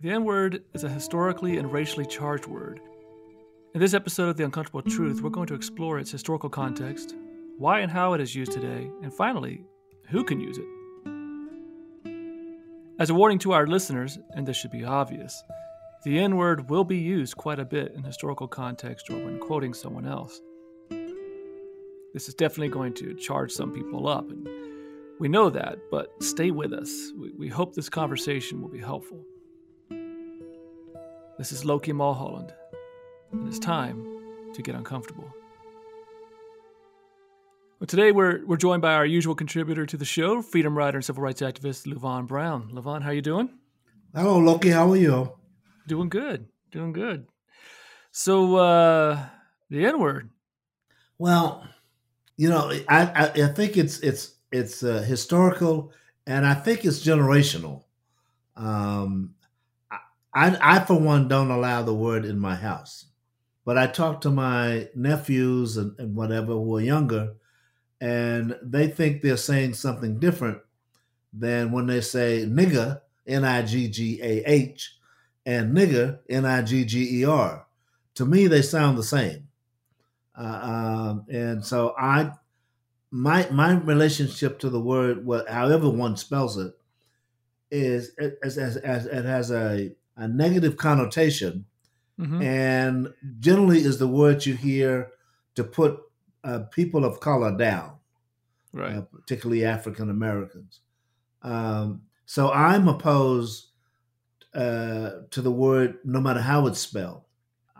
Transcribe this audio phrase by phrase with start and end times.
[0.00, 2.80] The N word is a historically and racially charged word.
[3.74, 7.16] In this episode of The Uncomfortable Truth, we're going to explore its historical context,
[7.56, 9.64] why and how it is used today, and finally,
[10.08, 10.66] who can use it.
[13.00, 15.42] As a warning to our listeners, and this should be obvious,
[16.04, 19.74] the N word will be used quite a bit in historical context or when quoting
[19.74, 20.40] someone else.
[22.14, 24.48] This is definitely going to charge some people up, and
[25.18, 27.10] we know that, but stay with us.
[27.18, 29.26] We, we hope this conversation will be helpful.
[31.38, 32.52] This is Loki Mulholland,
[33.30, 34.04] and it's time
[34.54, 35.32] to get uncomfortable.
[37.78, 41.04] Well, today we're we're joined by our usual contributor to the show, freedom rider and
[41.04, 42.72] civil rights activist Levon Brown.
[42.72, 43.50] Levon, how you doing?
[44.12, 44.70] Hello, Loki.
[44.70, 45.32] How are you?
[45.86, 46.48] Doing good.
[46.72, 47.28] Doing good.
[48.10, 49.24] So uh
[49.70, 50.30] the N word.
[51.18, 51.64] Well,
[52.36, 55.92] you know, I, I, I think it's it's it's uh, historical,
[56.26, 57.84] and I think it's generational.
[58.56, 59.36] Um,
[60.34, 63.06] I, I, for one, don't allow the word in my house.
[63.64, 67.34] But I talk to my nephews and, and whatever who are younger,
[68.00, 70.58] and they think they're saying something different
[71.32, 74.96] than when they say nigga, N I G G A H,
[75.44, 77.66] and nigger, N I G G E R.
[78.14, 79.48] To me, they sound the same.
[80.38, 82.32] Uh, um, and so I,
[83.10, 86.72] my my relationship to the word, however one spells it,
[87.70, 88.12] is
[88.42, 91.64] as, as it has a a negative connotation,
[92.20, 92.42] mm-hmm.
[92.42, 93.08] and
[93.40, 95.10] generally is the word you hear
[95.54, 96.00] to put
[96.44, 97.92] uh, people of color down,
[98.72, 98.96] right?
[98.96, 100.80] Uh, particularly African Americans.
[101.42, 103.68] Um, so I'm opposed
[104.54, 107.22] uh, to the word, no matter how it's spelled.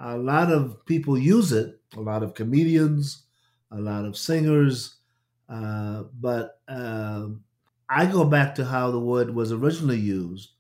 [0.00, 1.80] A lot of people use it.
[1.96, 3.24] A lot of comedians,
[3.70, 4.96] a lot of singers,
[5.48, 7.42] uh, but um,
[7.88, 10.52] I go back to how the word was originally used,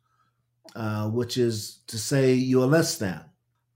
[0.74, 3.20] uh, which is to say you're less than.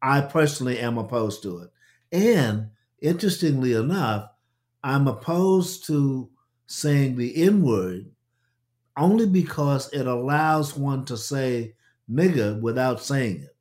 [0.00, 1.70] I personally am opposed to it.
[2.12, 2.70] And
[3.00, 4.30] interestingly enough,
[4.82, 6.30] I'm opposed to
[6.66, 8.10] saying the N word
[8.96, 11.74] only because it allows one to say
[12.10, 13.56] nigger without saying it.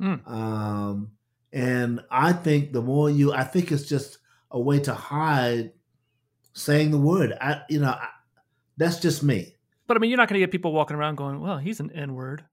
[0.00, 0.30] Mm.
[0.30, 1.10] Um,
[1.52, 4.18] and I think the more you, I think it's just
[4.50, 5.72] a way to hide
[6.52, 7.32] saying the word.
[7.40, 8.08] I, you know, I,
[8.76, 9.54] that's just me.
[9.86, 11.90] But I mean, you're not going to get people walking around going, "Well, he's an
[11.92, 12.44] N word."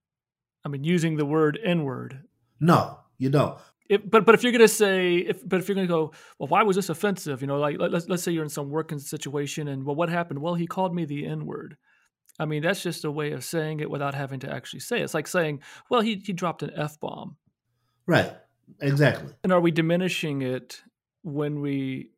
[0.63, 2.23] I mean, using the word N word.
[2.59, 3.57] No, you don't.
[3.89, 6.11] If, but but if you're going to say, if but if you're going to go,
[6.39, 7.41] well, why was this offensive?
[7.41, 10.09] You know, like let, us let's say you're in some working situation, and well, what
[10.09, 10.39] happened?
[10.39, 11.77] Well, he called me the N word.
[12.39, 15.03] I mean, that's just a way of saying it without having to actually say it.
[15.03, 17.35] It's like saying, well, he he dropped an f bomb.
[18.05, 18.33] Right.
[18.79, 19.33] Exactly.
[19.43, 20.81] And are we diminishing it
[21.23, 22.10] when we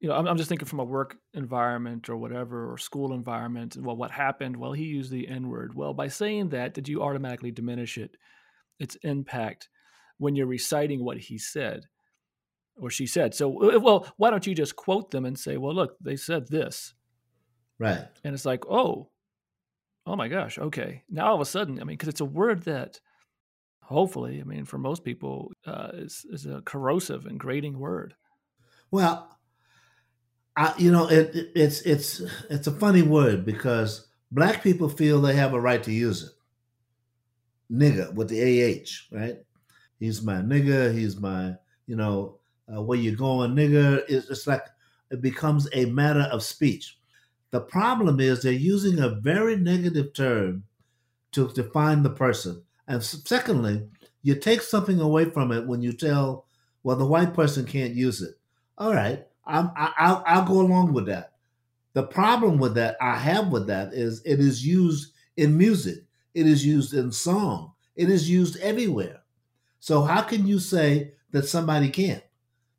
[0.00, 3.76] you know, I'm, I'm, just thinking from a work environment or whatever, or school environment.
[3.78, 4.56] Well, what happened?
[4.56, 5.74] Well, he used the N word.
[5.74, 8.16] Well, by saying that, did you automatically diminish it,
[8.78, 9.68] its impact,
[10.18, 11.86] when you're reciting what he said
[12.78, 13.34] or she said?
[13.34, 16.94] So, well, why don't you just quote them and say, well, look, they said this.
[17.78, 18.06] Right.
[18.24, 19.10] And it's like, oh,
[20.06, 21.04] oh my gosh, okay.
[21.10, 23.00] Now all of a sudden, I mean, because it's a word that
[23.82, 28.14] hopefully, I mean, for most people, uh, is, is a corrosive and grating word.
[28.90, 29.35] Well,
[30.56, 35.20] I, you know, it, it, it's it's it's a funny word because black people feel
[35.20, 36.30] they have a right to use it.
[37.72, 39.36] Nigga with the ah, right?
[39.98, 40.94] He's my nigga.
[40.94, 41.54] He's my,
[41.86, 42.38] you know,
[42.74, 44.02] uh, where you going, nigga?
[44.08, 44.64] It's, it's like
[45.10, 46.98] it becomes a matter of speech.
[47.50, 50.64] The problem is they're using a very negative term
[51.32, 52.62] to define the person.
[52.88, 53.86] And secondly,
[54.22, 56.46] you take something away from it when you tell,
[56.82, 58.34] well, the white person can't use it.
[58.78, 61.32] All right, I'm, I, will I'll go along with that.
[61.92, 66.46] The problem with that I have with that is it is used in music, it
[66.46, 69.22] is used in song, it is used everywhere.
[69.80, 72.22] So how can you say that somebody can't?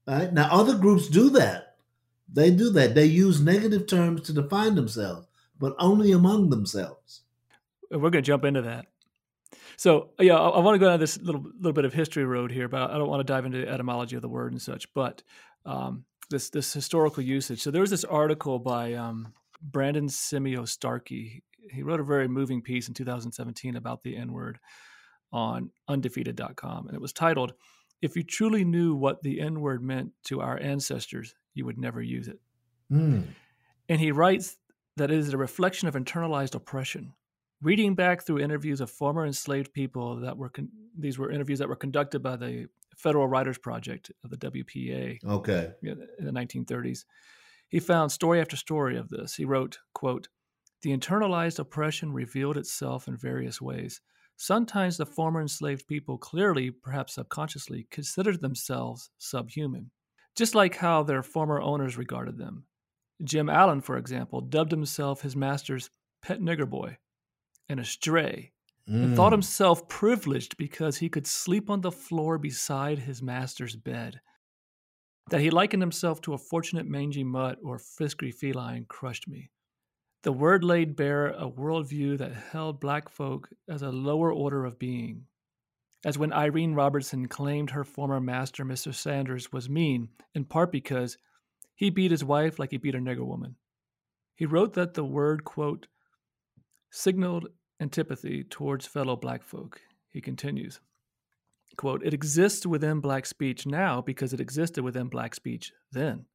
[0.07, 1.75] Right now, other groups do that.
[2.31, 2.95] They do that.
[2.95, 5.27] They use negative terms to define themselves,
[5.59, 7.21] but only among themselves.
[7.89, 8.87] We're going to jump into that.
[9.77, 12.51] So yeah, I, I want to go down this little little bit of history road
[12.51, 14.91] here, but I don't want to dive into etymology of the word and such.
[14.93, 15.23] But
[15.65, 17.61] um, this this historical usage.
[17.61, 21.43] So there was this article by um, Brandon Simeo Starkey.
[21.71, 24.59] He wrote a very moving piece in 2017 about the N word
[25.31, 27.53] on undefeated.com, and it was titled
[28.01, 32.01] "If you truly knew what the N word meant to our ancestors, you would never
[32.01, 32.39] use it."
[32.91, 33.27] Mm.
[33.89, 34.57] And he writes
[34.97, 37.13] that it is a reflection of internalized oppression.
[37.61, 41.69] Reading back through interviews of former enslaved people that were con- these were interviews that
[41.69, 45.23] were conducted by the Federal Writers Project of the WPA.
[45.25, 45.71] Okay.
[45.81, 47.05] In the 1930s.
[47.69, 49.35] He found story after story of this.
[49.35, 50.27] He wrote, quote,
[50.81, 54.01] the internalized oppression revealed itself in various ways.
[54.37, 59.91] sometimes the former enslaved people clearly, perhaps subconsciously, considered themselves subhuman,
[60.35, 62.63] just like how their former owners regarded them.
[63.23, 65.89] Jim Allen, for example, dubbed himself his master's
[66.21, 66.97] pet nigger boy
[67.67, 68.51] and a stray,
[68.89, 69.03] mm.
[69.03, 74.19] and thought himself privileged because he could sleep on the floor beside his master's bed.
[75.29, 79.51] That he likened himself to a fortunate mangy mutt or frisky feline crushed me.
[80.23, 84.79] The word laid bare a worldview that held black folk as a lower order of
[84.79, 85.25] being.
[86.05, 88.93] As when Irene Robertson claimed her former master, Mr.
[88.93, 91.17] Sanders, was mean, in part because
[91.75, 93.55] he beat his wife like he beat a nigger woman.
[94.35, 95.87] He wrote that the word, quote,
[96.91, 97.47] signaled
[97.79, 99.81] antipathy towards fellow black folk.
[100.09, 100.79] He continues,
[101.75, 106.25] quote, It exists within black speech now because it existed within black speech then.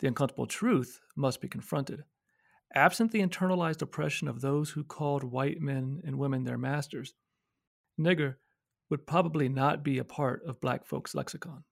[0.00, 2.04] The uncomfortable truth must be confronted.
[2.74, 7.14] Absent the internalized oppression of those who called white men and women their masters,
[8.00, 8.36] nigger
[8.90, 11.64] would probably not be a part of black folks' lexicon.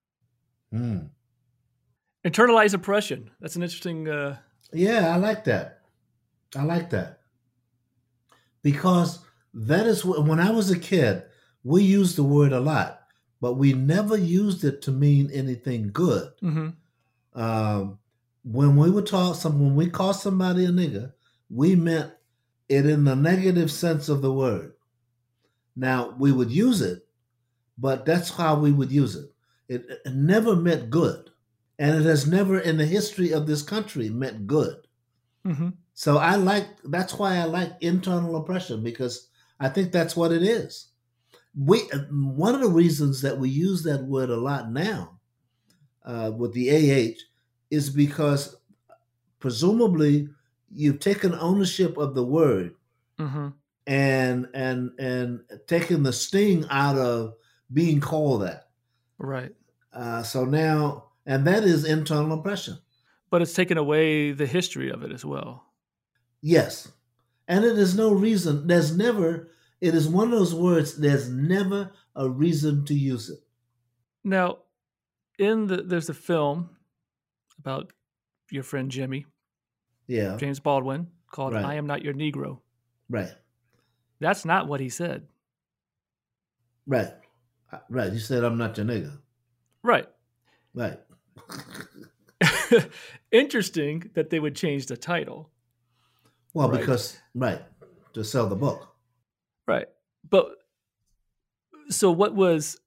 [0.72, 1.11] Mm.
[2.25, 3.31] Internalized oppression.
[3.40, 4.08] That's an interesting.
[4.08, 4.37] Uh...
[4.72, 5.81] Yeah, I like that.
[6.55, 7.19] I like that
[8.62, 9.20] because
[9.54, 11.24] that is what, when I was a kid,
[11.64, 13.02] we used the word a lot,
[13.40, 16.30] but we never used it to mean anything good.
[16.42, 17.40] Mm-hmm.
[17.40, 17.98] Um,
[18.44, 21.12] when we would talk some when we call somebody a nigger,
[21.50, 22.12] we meant
[22.68, 24.72] it in the negative sense of the word.
[25.76, 27.06] Now we would use it,
[27.78, 29.30] but that's how we would use it.
[29.68, 31.30] It, it never meant good,
[31.78, 34.76] and it has never in the history of this country meant good.
[35.46, 35.70] Mm-hmm.
[36.00, 39.29] So I like that's why I like internal oppression because
[39.61, 40.87] I think that's what it is.
[41.55, 41.81] We
[42.11, 45.19] one of the reasons that we use that word a lot now
[46.06, 47.19] uh, with the AH
[47.70, 48.56] is because
[49.41, 50.31] presumably
[50.73, 52.76] you've taken ownership of the word
[53.19, 53.49] mm-hmm.
[53.87, 57.35] and and and taken the sting out of
[57.75, 58.69] being called that.
[59.19, 59.53] Right.
[59.93, 62.79] Uh, so now, and that is internal oppression.
[63.29, 65.67] But it's taken away the history of it as well.
[66.42, 66.90] Yes.
[67.48, 69.50] And it is no reason, there's never,
[69.81, 73.40] it is one of those words, there's never a reason to use it.
[74.22, 74.58] Now,
[75.38, 76.70] in the, there's a film
[77.58, 77.92] about
[78.50, 79.26] your friend Jimmy.
[80.06, 80.37] Yeah.
[80.37, 81.64] James Baldwin called right.
[81.64, 82.60] I Am Not Your Negro.
[83.08, 83.32] Right.
[84.20, 85.26] That's not what he said.
[86.86, 87.12] Right.
[87.72, 88.12] Uh, right.
[88.12, 89.19] He said, I'm not your nigga.
[89.82, 90.08] Right.
[90.75, 90.98] Right.
[93.32, 95.50] Interesting that they would change the title.
[96.55, 96.81] Well, right.
[96.81, 97.62] because, right,
[98.14, 98.88] to sell the book.
[99.67, 99.87] Right.
[100.29, 100.49] But
[101.88, 102.79] so what was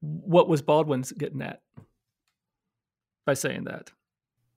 [0.00, 1.60] what was Baldwin's getting at
[3.26, 3.90] by saying that?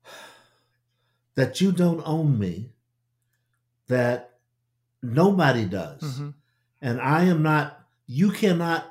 [1.36, 2.69] that you don't own me,
[3.88, 4.38] that
[5.02, 6.02] nobody does.
[6.02, 6.30] Mm-hmm.
[6.81, 8.86] And I am not, you cannot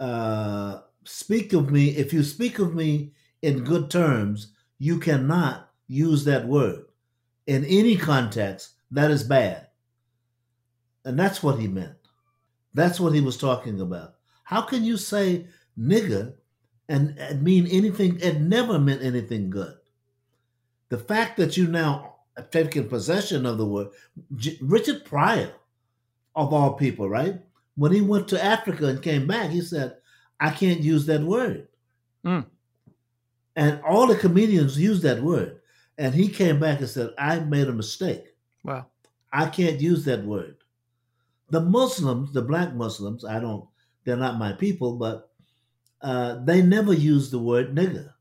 [0.00, 1.88] uh, speak of me.
[1.88, 6.84] If you speak of me in good terms, you cannot use that word.
[7.46, 9.68] In any context, that is bad.
[11.04, 11.94] And that's what he meant.
[12.74, 14.14] That's what he was talking about.
[14.44, 15.46] How can you say
[15.78, 16.34] nigger
[16.88, 18.18] and, and mean anything?
[18.20, 19.74] It never meant anything good.
[20.88, 23.88] The fact that you now have taken possession of the word,
[24.60, 25.52] Richard Pryor,
[26.34, 27.40] of all people, right?
[27.76, 29.96] When he went to Africa and came back, he said,
[30.38, 31.68] I can't use that word.
[32.24, 32.46] Mm.
[33.56, 35.60] And all the comedians used that word.
[35.98, 38.26] And he came back and said, I made a mistake.
[38.62, 38.86] Wow.
[39.36, 40.56] I can't use that word.
[41.50, 43.68] The Muslims, the black Muslims, I don't,
[44.04, 45.30] they're not my people, but
[46.00, 48.14] uh, they never use the word nigger.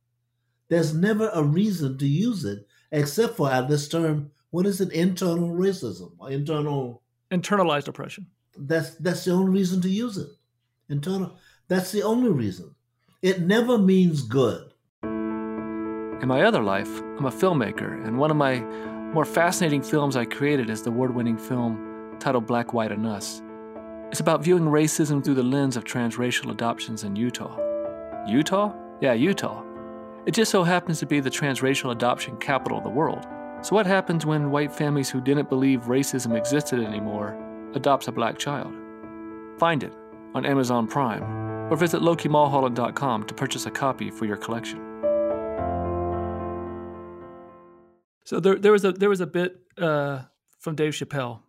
[0.67, 4.31] There's never a reason to use it except for this term.
[4.49, 4.91] What is it?
[4.91, 8.27] Internal racism, internal internalized oppression.
[8.57, 10.29] That's that's the only reason to use it.
[10.89, 11.37] Internal.
[11.69, 12.75] That's the only reason.
[13.21, 14.71] It never means good.
[15.03, 18.63] In my other life, I'm a filmmaker, and one of my
[19.15, 23.41] more fascinating films I created is the award-winning film titled Black, White, and Us.
[24.11, 27.57] It's about viewing racism through the lens of transracial adoptions in Utah.
[28.27, 28.73] Utah?
[28.99, 29.63] Yeah, Utah.
[30.25, 33.25] It just so happens to be the transracial adoption capital of the world.
[33.61, 37.37] So, what happens when white families who didn't believe racism existed anymore
[37.73, 38.73] adopts a black child?
[39.57, 39.93] Find it
[40.33, 41.23] on Amazon Prime
[41.71, 44.84] or visit LokiMulholland.com to purchase a copy for your collection.
[48.25, 50.23] So there, there was a there was a bit uh,
[50.59, 51.39] from Dave Chappelle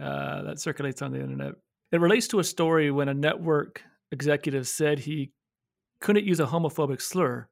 [0.00, 1.54] uh, that circulates on the internet.
[1.92, 5.32] It relates to a story when a network executive said he
[6.00, 7.48] couldn't use a homophobic slur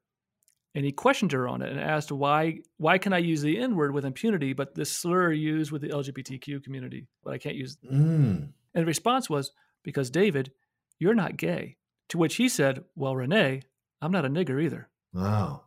[0.75, 3.75] and he questioned her on it and asked why why can I use the N
[3.75, 7.77] word with impunity, but this slur used with the LGBTQ community, but I can't use.
[7.89, 8.49] Mm.
[8.73, 9.51] And the response was
[9.83, 10.51] because David,
[10.99, 11.77] you're not gay.
[12.09, 13.61] To which he said, Well, Renee,
[14.01, 14.89] I'm not a nigger either.
[15.13, 15.62] Wow.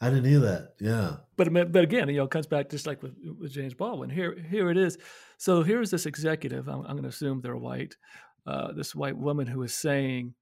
[0.00, 0.74] I didn't hear that.
[0.80, 1.16] Yeah.
[1.36, 4.08] But but again, you know, it comes back just like with, with James Baldwin.
[4.10, 4.96] Here here it is.
[5.36, 6.68] So here's this executive.
[6.68, 7.96] I'm, I'm going to assume they're white.
[8.46, 10.34] Uh, this white woman who is saying,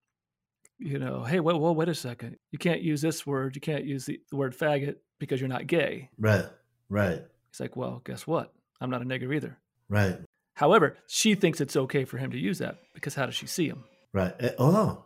[0.79, 2.37] you know, hey, well, well, wait a second.
[2.53, 3.57] You can't use this word.
[3.57, 6.11] You can't use the, the word faggot because you're not gay.
[6.19, 6.47] Right.
[6.89, 7.23] Right.
[7.51, 8.53] He's like, well, guess what?
[8.81, 9.59] I'm not a nigger either.
[9.89, 10.19] Right.
[10.55, 13.69] However, she thinks it's okay for him to use that because how does she see
[13.69, 13.85] him?
[14.13, 14.35] Right.
[14.39, 15.05] Eh, Oh.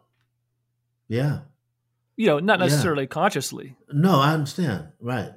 [1.09, 1.41] Yeah.
[2.17, 2.67] You know, not Yeah.
[2.67, 3.77] necessarily consciously.
[3.93, 4.89] No, I understand.
[5.01, 5.33] Right.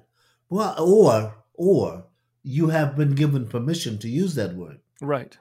[0.49, 2.05] Well, or or
[2.43, 4.79] you have been given permission to use that word.
[5.01, 5.37] Right.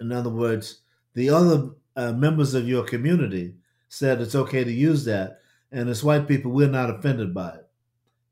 [0.00, 0.80] In other words,
[1.14, 3.54] the other uh, members of your community
[3.88, 5.40] said it's okay to use that,
[5.72, 7.66] and as white people, we're not offended by it.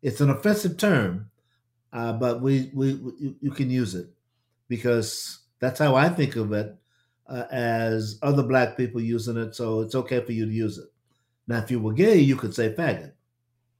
[0.02, 1.30] It's an offensive term,
[1.92, 4.08] uh, but we, we, we you- you can use it
[4.68, 6.76] because that's how I think of it
[7.28, 9.54] uh, as other black people using it.
[9.54, 10.88] So it's okay for you to use it.
[11.48, 13.12] Now, if you were gay, you could say faggot.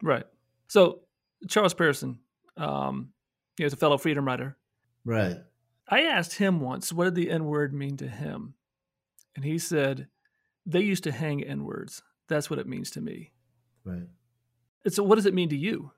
[0.02, 0.24] Right.
[0.68, 1.00] So
[1.48, 2.20] Charles Person,
[2.56, 3.10] um,
[3.56, 4.56] he was a fellow freedom rider.
[5.04, 5.38] Right.
[5.88, 8.54] I asked him once, what did the N word mean to him?
[9.34, 10.08] And he said,
[10.64, 12.02] they used to hang N words.
[12.28, 13.32] That's what it means to me.
[13.84, 14.08] Right.
[14.84, 15.92] And so, what does it mean to you?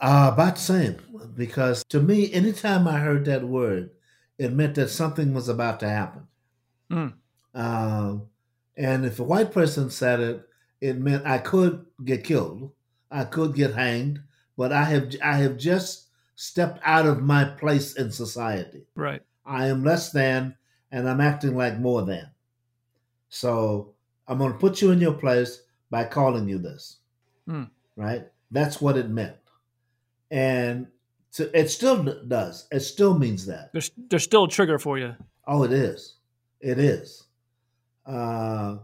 [0.00, 0.96] Uh, about the same,
[1.34, 3.90] because to me, anytime I heard that word,
[4.38, 6.26] it meant that something was about to happen.
[6.90, 7.12] Mm.
[7.54, 8.28] Um,
[8.76, 10.48] and if a white person said it,
[10.80, 12.72] it meant I could get killed,
[13.10, 14.20] I could get hanged,
[14.56, 18.86] but I have I have just stepped out of my place in society.
[18.94, 19.22] Right.
[19.44, 20.56] I am less than,
[20.90, 22.30] and I'm acting like more than.
[23.28, 23.94] So
[24.26, 26.98] I'm going to put you in your place by calling you this.
[27.46, 27.64] Hmm.
[27.96, 28.26] Right?
[28.50, 29.36] That's what it meant.
[30.30, 30.86] And
[31.30, 32.66] so it still does.
[32.70, 33.72] It still means that.
[33.72, 35.14] There's, there's still a trigger for you.
[35.46, 36.14] Oh, it is.
[36.60, 37.24] It is.
[38.06, 38.76] Uh,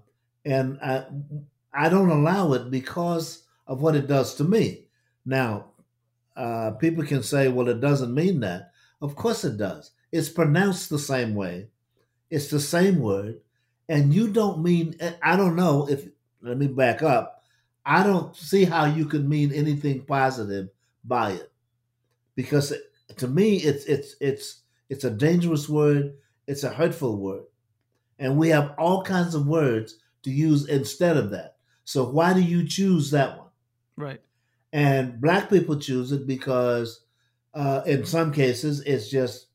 [0.44, 1.04] and I,
[1.76, 4.86] I don't allow it because of what it does to me.
[5.24, 5.66] Now,
[6.36, 8.70] uh, people can say, well, it doesn't mean that.
[9.00, 9.92] Of course it does.
[10.12, 11.68] It's pronounced the same way,
[12.30, 13.40] it's the same word.
[13.88, 16.08] And you don't mean, I don't know if,
[16.42, 17.44] let me back up.
[17.84, 20.70] I don't see how you can mean anything positive
[21.04, 21.52] by it
[22.34, 22.72] because
[23.16, 26.14] to me it's it's it's it's a dangerous word
[26.46, 27.44] it's a hurtful word
[28.18, 31.55] and we have all kinds of words to use instead of that
[31.86, 33.48] so why do you choose that one?
[33.96, 34.20] Right.
[34.72, 37.00] and black people choose it because
[37.54, 39.46] uh, in some cases it's just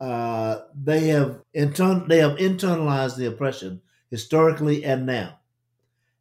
[0.00, 3.80] uh, they have intern- they have internalized the oppression
[4.10, 5.38] historically and now.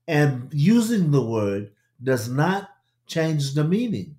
[0.07, 1.71] And using the word
[2.03, 2.69] does not
[3.07, 4.17] change the meaning.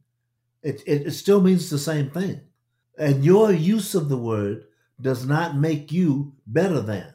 [0.65, 2.41] It, it, it still means the same thing.
[2.99, 4.65] And your use of the word
[5.01, 7.15] does not make you better than.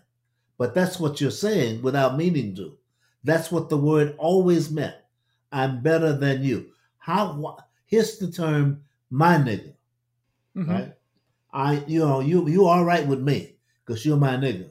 [0.58, 2.78] But that's what you're saying without meaning to
[3.24, 4.96] that's what the word always meant.
[5.52, 6.72] I'm better than you.
[6.98, 9.74] How here's the term my nigga
[10.56, 10.68] Mhm.
[10.68, 10.94] right?
[11.54, 13.56] I you know you you all right with me
[13.86, 14.70] because you're my nigga.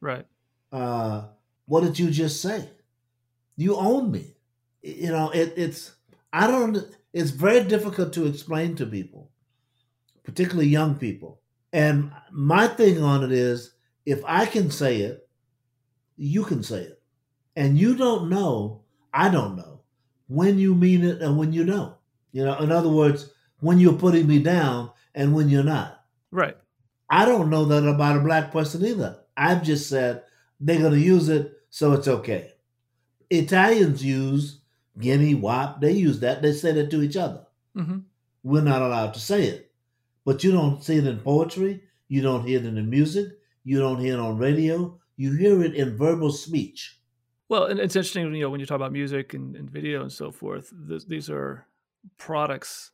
[0.00, 0.26] Right.
[0.72, 1.28] uh
[1.66, 2.68] what did you just say?
[3.56, 4.34] You own me.
[4.82, 5.92] You know it, it's
[6.32, 6.76] i don't
[7.12, 9.30] it's very difficult to explain to people
[10.24, 11.40] particularly young people.
[11.72, 13.74] And my thing on it is
[14.04, 15.28] if i can say it
[16.16, 17.01] you can say it
[17.56, 18.82] and you don't know
[19.12, 19.80] i don't know
[20.28, 21.94] when you mean it and when you don't
[22.32, 23.30] you know in other words
[23.60, 25.98] when you're putting me down and when you're not
[26.30, 26.56] Right.
[27.10, 29.18] I don't know that about a black person either.
[29.36, 30.22] I've just said
[30.58, 32.52] they're going to use it, so it's okay.
[33.30, 34.60] Italians use
[34.98, 36.42] guinea, wop, they use that.
[36.42, 37.46] They say that to each other.
[37.74, 37.98] hmm
[38.42, 39.70] We're not allowed to say it.
[40.24, 41.82] But you don't see it in poetry.
[42.08, 43.26] You don't hear it in the music.
[43.64, 44.98] You don't hear it on radio.
[45.16, 46.98] You hear it in verbal speech.
[47.52, 50.10] Well, and it's interesting, you know, when you talk about music and, and video and
[50.10, 50.72] so forth.
[50.88, 51.66] Th- these are
[52.16, 52.92] products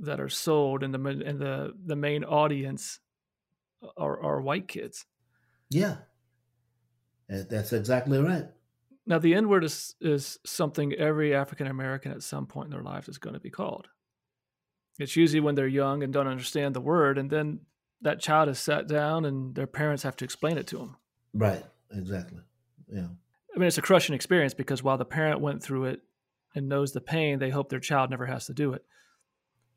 [0.00, 3.00] that are sold, and the and the the main audience
[3.96, 5.06] are are white kids.
[5.70, 5.96] Yeah.
[7.32, 8.44] Uh, that's exactly right.
[9.06, 12.82] Now, the N word is is something every African American at some point in their
[12.82, 13.88] life is going to be called.
[14.98, 17.60] It's usually when they're young and don't understand the word, and then
[18.02, 20.96] that child is sat down, and their parents have to explain it to them.
[21.32, 21.64] Right.
[21.90, 22.40] Exactly.
[22.92, 23.06] Yeah.
[23.62, 26.00] Mean, it's a crushing experience because while the parent went through it
[26.52, 28.84] and knows the pain, they hope their child never has to do it.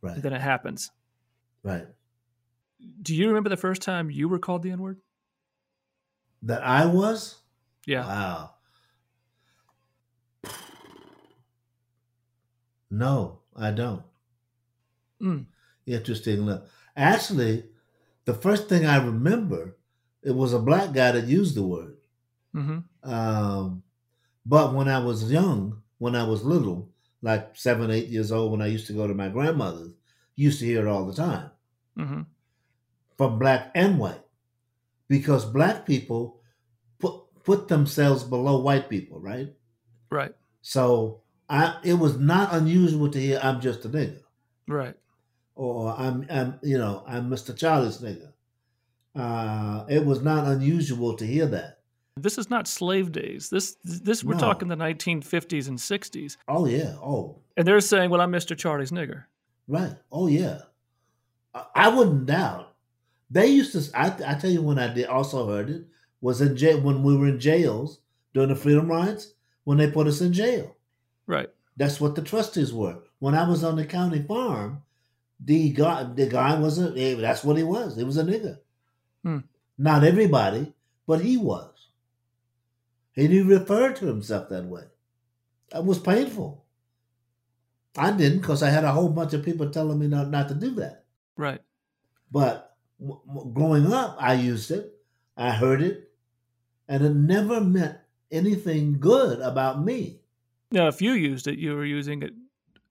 [0.01, 0.15] Right.
[0.15, 0.89] And then it happens.
[1.61, 1.85] Right.
[3.03, 4.97] Do you remember the first time you were called the N word?
[6.41, 7.35] That I was?
[7.85, 8.07] Yeah.
[8.07, 8.49] Wow.
[12.89, 14.01] No, I don't.
[15.21, 15.45] Mm.
[15.85, 16.63] Interesting enough.
[16.97, 17.65] Actually,
[18.25, 19.77] the first thing I remember,
[20.23, 21.94] it was a black guy that used the word.
[22.55, 23.09] Mm-hmm.
[23.11, 23.83] Um,
[24.45, 26.89] but when I was young, when I was little,
[27.21, 29.93] like seven, eight years old, when I used to go to my grandmother's,
[30.35, 31.49] used to hear it all the time
[31.97, 32.21] Mm-hmm.
[33.17, 34.21] from black and white,
[35.07, 36.41] because black people
[36.99, 39.53] put put themselves below white people, right?
[40.09, 40.33] Right.
[40.61, 44.21] So I, it was not unusual to hear "I'm just a nigger,"
[44.67, 44.95] Right.
[45.55, 47.55] or "I'm, I'm you know, I'm Mr.
[47.55, 48.31] Charlie's nigger."
[49.15, 51.79] Uh, it was not unusual to hear that.
[52.17, 53.49] This is not slave days.
[53.49, 54.39] This this we're No.
[54.39, 58.57] talking the 1950s and 60s, Oh yeah, oh and they're saying, "Well, I'm Mr.
[58.57, 59.25] Charlie's nigger."
[59.67, 59.95] Right.
[60.11, 60.59] Oh yeah.
[61.53, 62.73] I, I wouldn't doubt.
[63.29, 63.99] They used to.
[63.99, 65.83] I, I tell you when I did also heard it
[66.21, 67.99] was in jail when we were in jails
[68.33, 69.33] during the freedom rides
[69.65, 70.73] when they put us in jail.
[71.27, 71.49] Right.
[71.75, 72.99] That's what the trustees were.
[73.19, 74.83] When I was on the county farm,
[75.43, 76.93] the guy the guy was a.
[76.97, 77.97] eh, That's what he was.
[77.97, 78.59] He was a nigger.
[79.23, 79.39] Hmm.
[79.77, 80.73] Not everybody,
[81.07, 81.71] but he was.
[83.17, 84.83] And he referred to himself that way.
[85.71, 86.65] That was painful.
[87.97, 90.53] I didn't because I had a whole bunch of people telling me not, not to
[90.55, 91.05] do that.
[91.37, 91.61] Right.
[92.31, 94.93] But w- w- growing up, I used it,
[95.37, 96.11] I heard it,
[96.89, 97.97] and it never meant
[98.31, 100.19] anything good about me
[100.71, 102.33] Now, if you used it, you were using it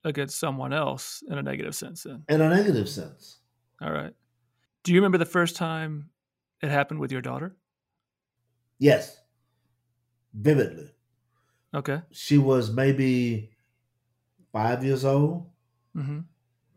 [0.03, 2.03] against someone else in a negative sense.
[2.03, 3.39] Then, in a negative sense.
[3.81, 4.13] all right.
[4.83, 6.09] Do you remember the first time
[6.61, 7.55] it happened with your daughter?
[8.79, 9.19] Yes,
[10.35, 10.91] vividly.
[11.73, 12.01] Okay.
[12.11, 13.51] She was maybe
[14.51, 15.49] five years old,
[15.95, 16.19] Mm-hmm.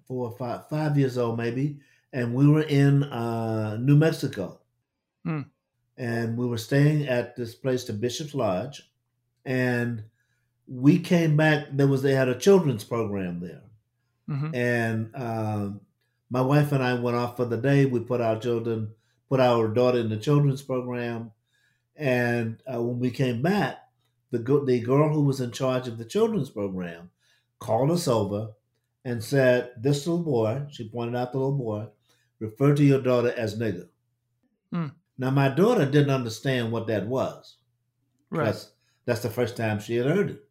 [0.07, 1.81] four or five, five years old maybe,
[2.13, 4.61] and we were in uh, New Mexico,
[5.25, 5.43] Hmm.
[5.97, 8.89] and we were staying at this place, the Bishop's Lodge,
[9.45, 10.05] and
[10.69, 11.67] we came back.
[11.73, 13.63] There was they had a children's program there,
[14.31, 14.55] Mm-hmm.
[14.55, 15.81] and um,
[16.31, 17.85] my wife and I went off for the day.
[17.87, 18.93] We put our children,
[19.29, 21.33] put our daughter in the children's program,
[21.99, 23.79] and uh, when we came back,
[24.31, 27.11] the the girl who was in charge of the children's program
[27.59, 28.53] called us over
[29.05, 31.89] and said, "This little boy," she pointed out the little boy,
[32.39, 33.89] referred to your daughter as nigger.
[34.73, 34.89] Hmm.
[35.19, 37.57] Now my daughter didn't understand what that was.
[38.31, 38.47] Right.
[38.47, 38.73] That's,
[39.05, 40.45] that's the first time she had heard it.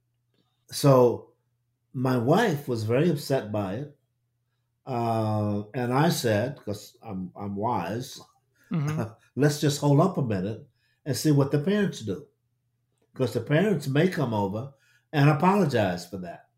[0.71, 1.29] So
[1.93, 3.97] my wife was very upset by it.
[4.85, 8.19] Uh, and I said, because I'm, I'm wise,
[8.71, 9.03] Mm-hmm.
[9.35, 10.67] let's just hold up a minute
[11.07, 12.25] and see what the parents do.
[13.13, 14.73] Because the parents may come over
[15.13, 16.49] and apologize for that,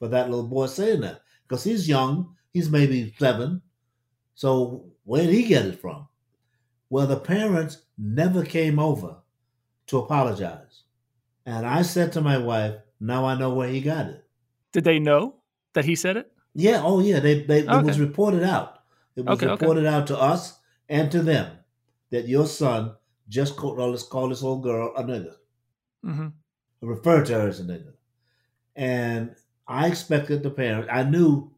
[0.00, 1.22] for that little boy saying that.
[1.46, 3.62] Because he's young, he's maybe seven.
[4.34, 6.08] So where did he get it from?
[6.90, 9.16] Well, the parents never came over
[9.86, 10.82] to apologize.
[11.46, 14.24] And I said to my wife, now I know where he got it.
[14.72, 15.36] Did they know
[15.74, 16.32] that he said it?
[16.54, 18.80] Yeah, oh yeah, they, they it was reported out.
[19.14, 19.64] It was Okay, okay.
[19.64, 21.58] reported out to us and to them
[22.10, 22.96] that your son
[23.28, 25.34] just let's call this old girl a nigger,
[26.04, 26.28] Mm-hmm.
[26.80, 27.92] referred to her as a nigger.
[28.76, 29.34] And
[29.66, 31.50] I expected the parents, I knew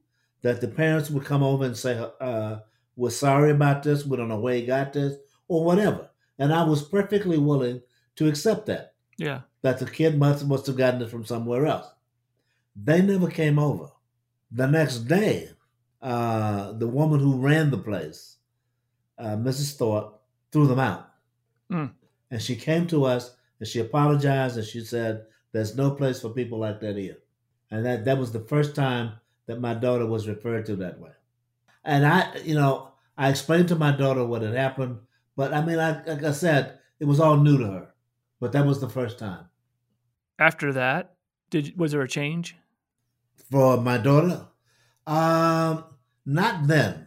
[0.42, 2.58] that the parents would come over and say, uh,
[2.96, 5.16] we're sorry about this, we don't know where he got this,
[5.48, 6.08] or whatever.
[6.38, 7.82] And I was perfectly willing
[8.16, 9.42] to accept that, Yeah.
[9.62, 11.86] that the kid must, must have gotten it from somewhere else.
[12.74, 13.88] They never came over.
[14.50, 15.50] The next day,
[16.00, 18.36] uh, the woman who ran the place,
[19.18, 19.76] uh, Mrs.
[19.76, 20.18] Thorpe,
[20.50, 21.09] threw them out.
[21.70, 21.92] Mm.
[22.30, 26.30] And she came to us and she apologized and she said, There's no place for
[26.30, 27.18] people like that here.
[27.70, 29.12] And that, that was the first time
[29.46, 31.10] that my daughter was referred to that way.
[31.84, 34.98] And I, you know, I explained to my daughter what had happened,
[35.36, 37.88] but I mean, I, like I said, it was all new to her.
[38.40, 39.46] But that was the first time.
[40.38, 41.14] After that,
[41.50, 42.56] did was there a change?
[43.50, 44.46] For my daughter?
[45.06, 45.84] Um,
[46.24, 47.06] not then.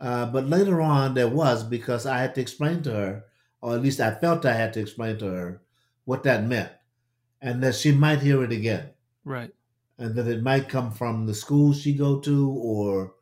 [0.00, 3.24] Uh, but later on, there was because I had to explain to her,
[3.64, 5.62] or at least I felt I had to explain to her
[6.04, 6.72] what that meant,
[7.40, 8.90] and that she might hear it again,
[9.24, 9.54] Right.
[9.98, 13.14] and that it might come from the school she go to, or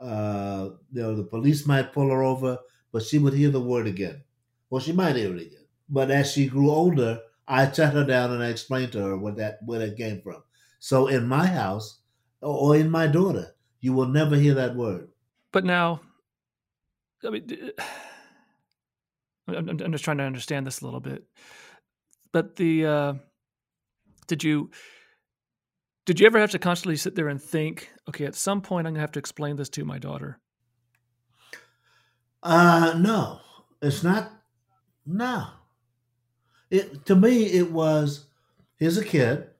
[0.00, 2.58] uh, you know, the police might pull her over,
[2.92, 4.24] but she would hear the word again,
[4.70, 5.66] or she might hear it again.
[5.88, 9.36] But as she grew older, I sat her down and I explained to her what
[9.36, 10.42] that where that came from.
[10.78, 12.00] So in my house,
[12.40, 15.10] or in my daughter, you will never hear that word.
[15.52, 16.00] But now,
[17.24, 17.72] I mean,
[19.54, 21.24] I'm, I'm just trying to understand this a little bit.
[22.32, 23.14] But the uh,
[24.26, 24.70] did you
[26.06, 28.94] did you ever have to constantly sit there and think, okay, at some point I'm
[28.94, 30.38] gonna have to explain this to my daughter?
[32.42, 33.40] Uh no,
[33.82, 34.32] it's not.
[35.06, 35.46] No,
[36.70, 38.26] it to me it was.
[38.78, 39.50] Here's a kid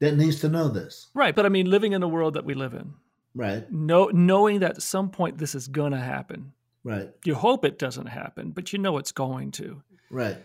[0.00, 1.34] that needs to know this, Right.
[1.34, 2.94] But I mean, living in the world that we live in,
[3.34, 3.70] right?
[3.70, 6.52] know, knowing that at some point this is gonna happen.
[6.88, 9.82] Right, You hope it doesn't happen, but you know it's going to.
[10.10, 10.38] right.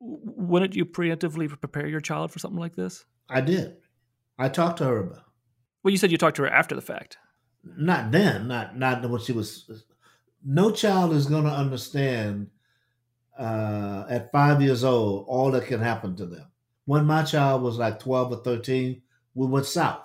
[0.00, 3.04] wouldn't you preemptively prepare your child for something like this?
[3.28, 3.76] I did.
[4.38, 5.22] I talked to her about.
[5.82, 7.16] Well, you said you talked to her after the fact.
[7.64, 8.48] Not then.
[8.48, 9.82] Not not when she was.
[10.44, 12.50] No child is going to understand
[13.38, 16.46] uh, at five years old all that can happen to them.
[16.84, 19.02] When my child was like twelve or thirteen,
[19.34, 20.02] we went south.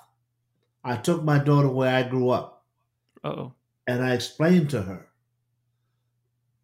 [0.84, 2.64] I took my daughter where I grew up.
[3.24, 3.52] oh.
[3.88, 5.08] And I explained to her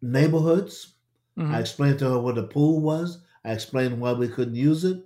[0.02, 0.94] neighborhoods.
[1.38, 1.54] Mm-hmm.
[1.54, 3.22] I explained to her where the pool was.
[3.44, 5.04] I explained why we couldn't use it.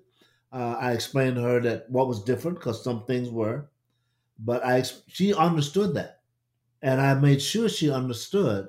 [0.53, 3.69] Uh, I explained to her that what was different because some things were,
[4.39, 6.23] but I she understood that,
[6.81, 8.69] and I made sure she understood.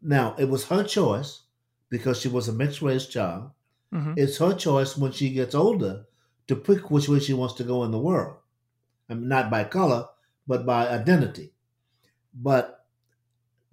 [0.00, 1.42] Now it was her choice
[1.90, 3.50] because she was a mixed race child.
[3.92, 4.14] Mm-hmm.
[4.16, 6.06] It's her choice when she gets older
[6.46, 8.36] to pick which way she wants to go in the world.
[9.08, 10.08] I mean, not by color,
[10.46, 11.52] but by identity.
[12.34, 12.77] But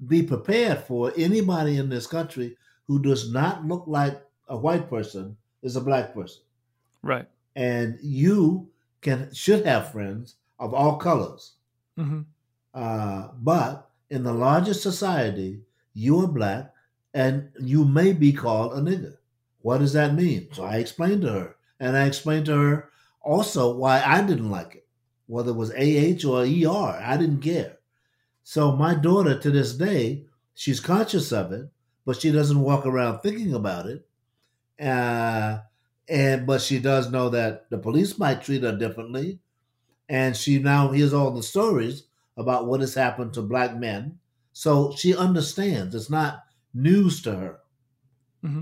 [0.06, 5.38] be prepared for anybody in this country who does not look like a white person
[5.62, 6.42] is a black person.
[7.02, 7.28] Right.
[7.56, 8.70] And you
[9.02, 11.54] can should have friends of all colors.
[11.98, 12.22] Mm-hmm.
[12.74, 15.62] Uh, but in the largest society,
[15.94, 16.74] you are black
[17.14, 19.18] and you may be called a nigger.
[19.62, 20.50] What does that mean?
[20.52, 21.56] So I explained to her.
[21.80, 22.90] And I explained to her
[23.22, 24.88] also why I didn't like it,
[25.28, 27.02] whether it was AH or ER.
[27.02, 27.75] I didn't care.
[28.48, 31.68] So my daughter to this day, she's conscious of it,
[32.06, 34.08] but she doesn't walk around thinking about it.
[34.80, 35.62] Uh,
[36.08, 39.40] and but she does know that the police might treat her differently,
[40.08, 42.04] and she now hears all the stories
[42.38, 44.20] about what has happened to black men.
[44.54, 45.96] So she understands.
[45.96, 47.60] It's not news to her.
[48.44, 48.62] Mm-hmm.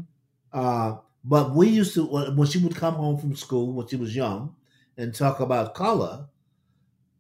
[0.54, 4.16] Uh, but we used to when she would come home from school when she was
[4.16, 4.56] young
[4.96, 6.28] and talk about color.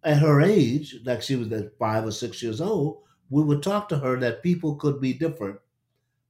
[0.05, 3.87] At her age, like she was at five or six years old, we would talk
[3.89, 5.59] to her that people could be different,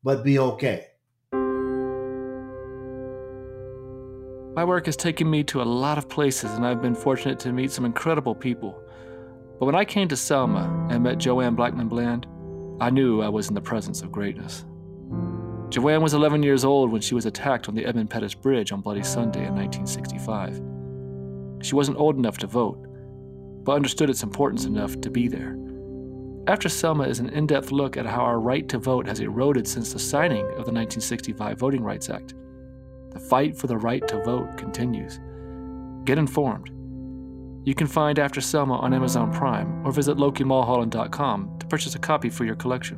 [0.03, 0.89] but be okay.
[4.55, 7.51] My work has taken me to a lot of places, and I've been fortunate to
[7.51, 8.79] meet some incredible people.
[9.59, 12.27] But when I came to Selma and met Joanne Blackmon Bland,
[12.79, 14.65] I knew I was in the presence of greatness.
[15.69, 18.81] Joanne was 11 years old when she was attacked on the Edmund Pettus Bridge on
[18.81, 20.61] Bloody Sunday in 1965.
[21.65, 22.85] She wasn't old enough to vote,
[23.63, 25.57] but understood its importance enough to be there.
[26.47, 29.67] After Selma is an in depth look at how our right to vote has eroded
[29.67, 32.33] since the signing of the 1965 Voting Rights Act.
[33.11, 35.19] The fight for the right to vote continues.
[36.03, 36.69] Get informed.
[37.65, 42.29] You can find After Selma on Amazon Prime or visit LokiMulholland.com to purchase a copy
[42.29, 42.97] for your collection.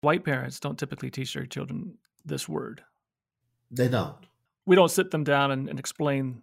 [0.00, 2.82] White parents don't typically teach their children this word.
[3.70, 4.16] They don't.
[4.66, 6.42] We don't sit them down and, and explain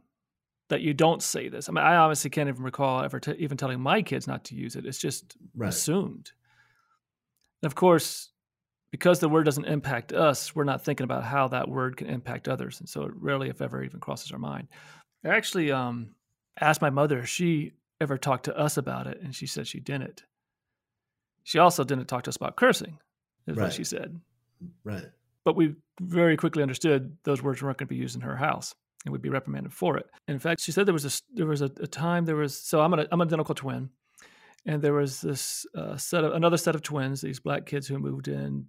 [0.70, 1.70] that you don't say this.
[1.70, 4.56] I mean, I obviously can't even recall ever t- even telling my kids not to
[4.56, 4.86] use it.
[4.86, 5.70] It's just Right.
[5.70, 6.32] assumed.
[7.62, 8.30] And of course,
[8.92, 12.48] because the word doesn't impact us, we're not thinking about how that word can impact
[12.48, 14.68] others, and so it rarely, if ever, even crosses our mind.
[15.26, 16.16] I actually um,
[16.60, 19.80] asked my mother if she ever talked to us about it, and she said she
[19.80, 20.24] didn't.
[21.44, 23.00] She also didn't talk to us about cursing,
[23.48, 24.20] is what she said.
[24.84, 25.06] Right.
[25.44, 28.76] But we very quickly understood those words weren't going to be used in her house,
[29.06, 30.08] and we'd be reprimanded for it.
[30.28, 32.82] In fact, she said there was a there was a, a time there was so
[32.82, 33.90] I'm an I'm an identical twin,
[34.66, 38.00] and there was this uh, set of another set of twins, these black kids who
[38.00, 38.66] moved in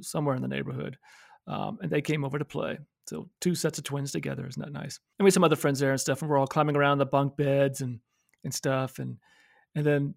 [0.00, 0.98] somewhere in the neighborhood,
[1.46, 2.78] um, and they came over to play.
[3.06, 5.00] So two sets of twins together, isn't that nice?
[5.18, 7.06] And we had some other friends there and stuff, and we're all climbing around the
[7.06, 8.00] bunk beds and
[8.44, 9.18] and stuff, and
[9.74, 10.14] and then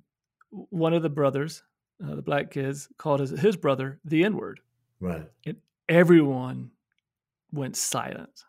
[0.49, 1.63] one of the brothers,
[2.03, 4.59] uh, the black kids, called his his brother the N word.
[4.99, 5.25] Right.
[5.89, 6.71] Everyone
[7.51, 8.45] went silent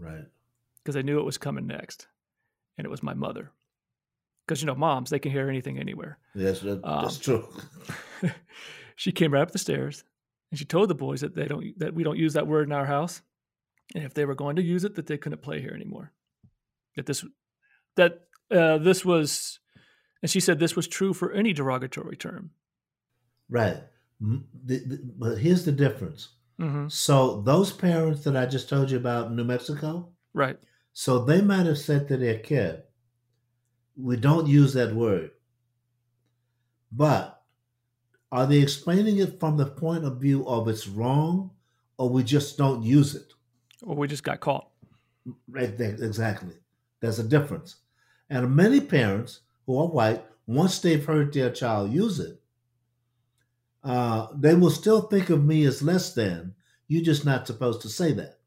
[0.00, 0.24] Right.
[0.82, 2.06] Because I knew it was coming next,
[2.78, 3.50] and it was my mother.
[4.46, 6.18] Because you know, moms they can hear anything anywhere.
[6.34, 7.48] Yes, that, that's Um, true.
[8.96, 10.04] she came right up the stairs
[10.50, 12.72] and she told the boys that they don't that we don't use that word in
[12.72, 13.22] our house,
[13.94, 16.12] and if they were going to use it, that they couldn't play here anymore.
[16.96, 17.24] That this
[17.96, 19.60] that uh, this was,
[20.22, 22.50] and she said this was true for any derogatory term.
[23.48, 23.78] Right.
[24.20, 26.28] The- the- but here's the difference.
[26.58, 30.58] hmm So those parents that I just told you about in New Mexico, Right.
[31.00, 32.82] So they might have said to their kid,
[33.96, 35.30] "We don't use that word,"
[36.92, 37.42] but
[38.30, 41.52] are they explaining it from the point of view of it's wrong,
[41.96, 43.32] or we just don't use it?
[43.82, 44.68] Or we just got caught.
[45.48, 46.56] Right there, exactly.
[47.00, 47.76] There's a difference.
[48.28, 52.42] And many parents who are white, once they've heard their child use it,
[53.82, 56.56] uh, they will still think of me as less than.
[56.88, 58.38] You're just not supposed to say that.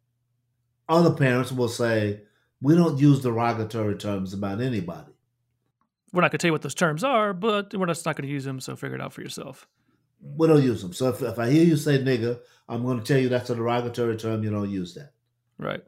[0.88, 2.22] Other parents will say,
[2.64, 5.12] we don't use derogatory terms about anybody.
[6.14, 8.28] We're not going to tell you what those terms are, but we're just not going
[8.28, 8.60] to use them.
[8.60, 9.68] So figure it out for yourself.
[10.24, 10.94] we don't use them.
[10.94, 13.56] So if, if I hear you say nigger, I'm going to tell you that's a
[13.56, 14.44] derogatory term.
[14.44, 15.12] You don't use that.
[15.58, 15.84] Right.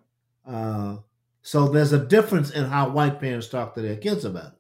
[0.45, 0.97] Uh,
[1.41, 4.59] so there's a difference in how white parents talk to their kids about it.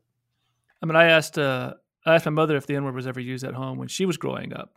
[0.81, 1.73] I mean, I asked uh,
[2.05, 4.05] I asked my mother if the N word was ever used at home when she
[4.05, 4.75] was growing up,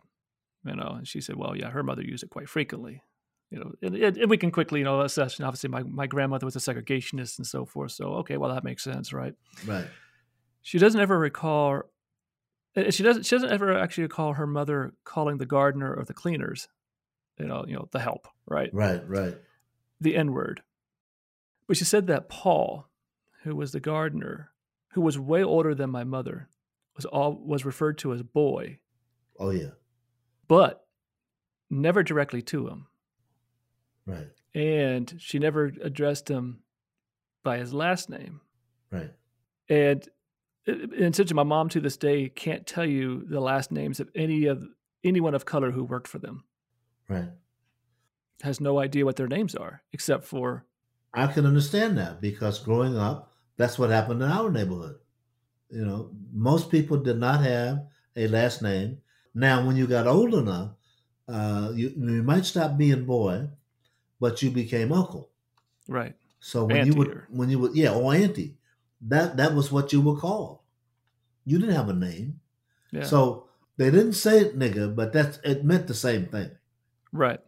[0.65, 3.03] you know, and she said, well, yeah, her mother used it quite frequently.
[3.51, 5.37] You know, and, and we can quickly, you know, assess.
[5.37, 7.91] And Obviously, my, my grandmother was a segregationist and so forth.
[7.93, 9.33] So, okay, well, that makes sense, right?
[9.65, 9.87] Right.
[10.61, 11.81] She doesn't ever recall.
[12.91, 13.25] She doesn't.
[13.25, 16.67] She doesn't ever actually recall her mother calling the gardener or the cleaners,
[17.39, 18.69] you know, you know, the help, right?
[18.71, 19.01] Right.
[19.07, 19.35] Right.
[19.99, 20.61] The N word.
[21.67, 22.87] But she said that Paul,
[23.43, 24.51] who was the gardener,
[24.93, 26.49] who was way older than my mother,
[26.95, 28.79] was all was referred to as boy,
[29.39, 29.71] Oh yeah.
[30.47, 30.85] but
[31.69, 32.85] never directly to him.
[34.09, 34.27] Right.
[34.55, 36.63] And she never addressed him
[37.43, 38.41] by his last name.
[38.91, 39.11] Right.
[39.69, 40.07] And
[40.67, 44.45] and since my mom to this day can't tell you the last names of any
[44.45, 44.63] of
[45.03, 46.43] anyone of color who worked for them.
[47.07, 47.29] Right.
[48.41, 50.65] Has no idea what their names are, except for
[51.13, 54.97] I can understand that because growing up, that's what happened in our neighborhood.
[55.69, 58.99] You know, most people did not have a last name.
[59.33, 60.71] Now, when you got old enough,
[61.27, 63.49] uh, you you might stop being boy,
[64.19, 65.29] but you became uncle.
[65.87, 66.15] right.
[66.41, 68.55] So when Auntie you would or- when you would yeah or auntie,
[69.01, 70.59] that that was what you were called.
[71.45, 72.39] You didn't have a name,
[72.91, 73.03] Yeah.
[73.03, 76.51] so they didn't say it nigga, but that's it meant the same thing.
[77.11, 77.39] right.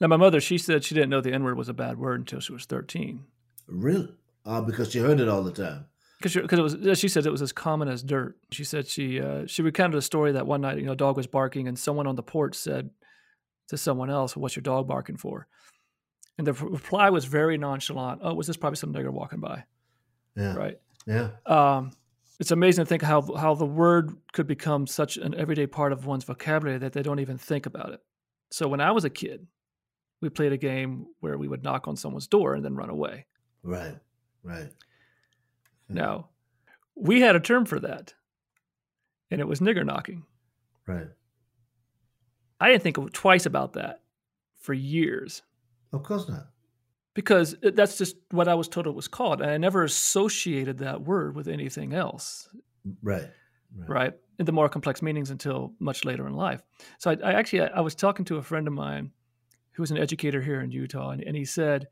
[0.00, 2.20] Now my mother, she said she didn't know the N word was a bad word
[2.20, 3.24] until she was thirteen.
[3.66, 5.86] Really, uh, because she heard it all the time.
[6.20, 8.36] because it was she said it was as common as dirt.
[8.52, 11.16] She said she uh, she recounted a story that one night you know a dog
[11.16, 12.90] was barking and someone on the porch said
[13.68, 15.48] to someone else, "What's your dog barking for?"
[16.38, 18.20] And the reply was very nonchalant.
[18.22, 19.64] Oh, was this probably some nigger walking by?
[20.36, 20.78] Yeah, Right.
[21.06, 21.92] yeah, Um,
[22.38, 26.04] it's amazing to think how how the word could become such an everyday part of
[26.04, 28.00] one's vocabulary that they don't even think about it.
[28.50, 29.46] So when I was a kid,
[30.20, 33.24] we played a game where we would knock on someone's door and then run away.
[33.62, 33.96] right,
[34.42, 34.70] right.
[35.88, 36.28] Now,
[36.94, 38.12] we had a term for that,
[39.30, 40.24] and it was nigger knocking.
[40.86, 41.08] Right.
[42.60, 44.02] I didn't think twice about that
[44.58, 45.42] for years
[45.96, 46.48] Of course not.
[47.14, 49.40] because that's just what I was told it was called.
[49.40, 52.48] And I never associated that word with anything else,
[53.02, 53.28] Right.
[53.76, 53.88] Right.
[53.88, 54.12] right?
[54.38, 56.62] In the more complex meanings until much later in life.
[56.98, 59.10] So I, I actually, I was talking to a friend of mine
[59.72, 61.88] who was an educator here in Utah, and, and he said,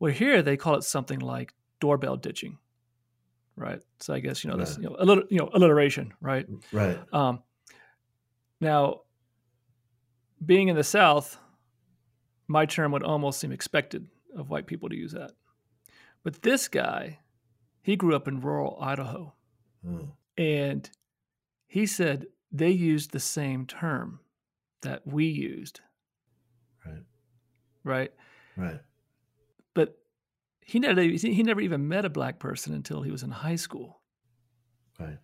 [0.00, 2.58] well, here they call it something like doorbell ditching,
[3.56, 3.80] right?
[4.00, 4.82] So I guess, you know, that's, Right.
[4.82, 6.46] you know, a little, you know, alliteration, right?
[6.72, 6.98] Right.
[7.12, 7.42] Um,
[8.60, 9.02] now,
[10.44, 11.36] being in the South,
[12.48, 15.32] my term would almost seem expected of white people to use that.
[16.24, 17.20] But this guy,
[17.82, 19.34] he grew up in rural Idaho,
[19.86, 20.10] Mm.
[20.36, 20.90] and
[21.66, 24.20] he said they used the same term
[24.80, 25.80] that we used,
[26.84, 27.04] Right.
[27.84, 28.12] right?
[28.56, 28.80] Right.
[29.74, 29.98] But
[30.60, 34.00] he never he never even met a black person until he was in high school.
[34.98, 35.18] Right.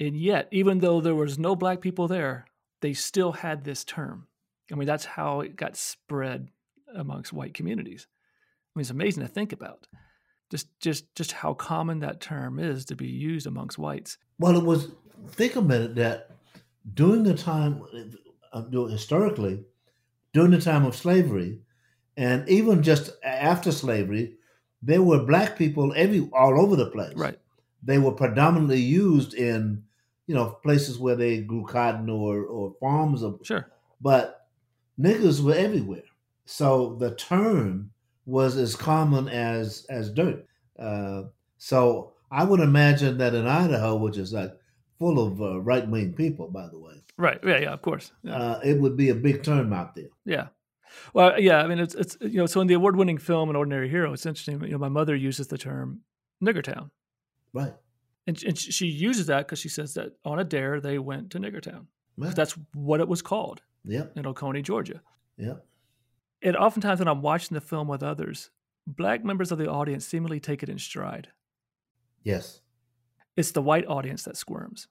[0.00, 2.46] And yet, even though there was no black people there,
[2.80, 4.26] they still had this term.
[4.70, 6.48] I mean, that's how it got spread
[6.94, 8.06] amongst white communities.
[8.10, 9.86] I mean, it's amazing to think about.
[10.50, 14.18] Just, just, just how common that term is to be used amongst whites.
[14.38, 14.92] Well, it was.
[15.28, 16.30] Think a minute that
[16.94, 17.82] during the time,
[18.52, 19.64] uh, historically,
[20.32, 21.60] during the time of slavery,
[22.16, 24.34] and even just after slavery,
[24.82, 27.14] there were black people every all over the place.
[27.14, 27.38] Right.
[27.84, 29.84] They were predominantly used in,
[30.26, 33.70] you know, places where they grew cotton or or farms, of, Sure.
[34.00, 34.41] but
[34.98, 36.02] niggers were everywhere.
[36.44, 37.90] So the term
[38.26, 40.46] was as common as as dirt.
[40.78, 41.24] Uh,
[41.58, 44.52] so I would imagine that in Idaho, which is like
[44.98, 47.38] full of uh, right wing people, by the way, Right.
[47.44, 47.58] Yeah.
[47.58, 47.72] Yeah.
[47.72, 48.12] Of course.
[48.22, 48.36] Yeah.
[48.36, 50.08] uh, it would be a big term out there.
[50.24, 50.48] Yeah.
[51.14, 51.58] Well, yeah.
[51.62, 54.26] I mean, it's it's you know, so in the award-winning film "An Ordinary Hero," it's
[54.26, 54.62] interesting.
[54.62, 56.00] You know, my mother uses the term
[56.44, 56.90] "Niggertown,"
[57.54, 57.72] Right.
[58.26, 61.38] and and she uses that because she says that on a dare they went to
[61.38, 61.86] Niggertown.
[62.18, 62.34] right.
[62.36, 64.12] That's what it was called Yep.
[64.16, 65.00] in Oconee, Georgia.
[65.38, 65.64] Yep.
[66.42, 68.50] And oftentimes when I'm watching the film with others,
[68.86, 71.28] black members of the audience seemingly take it in stride.
[72.22, 72.60] Yes.
[73.36, 74.88] It's the white audience that squirms.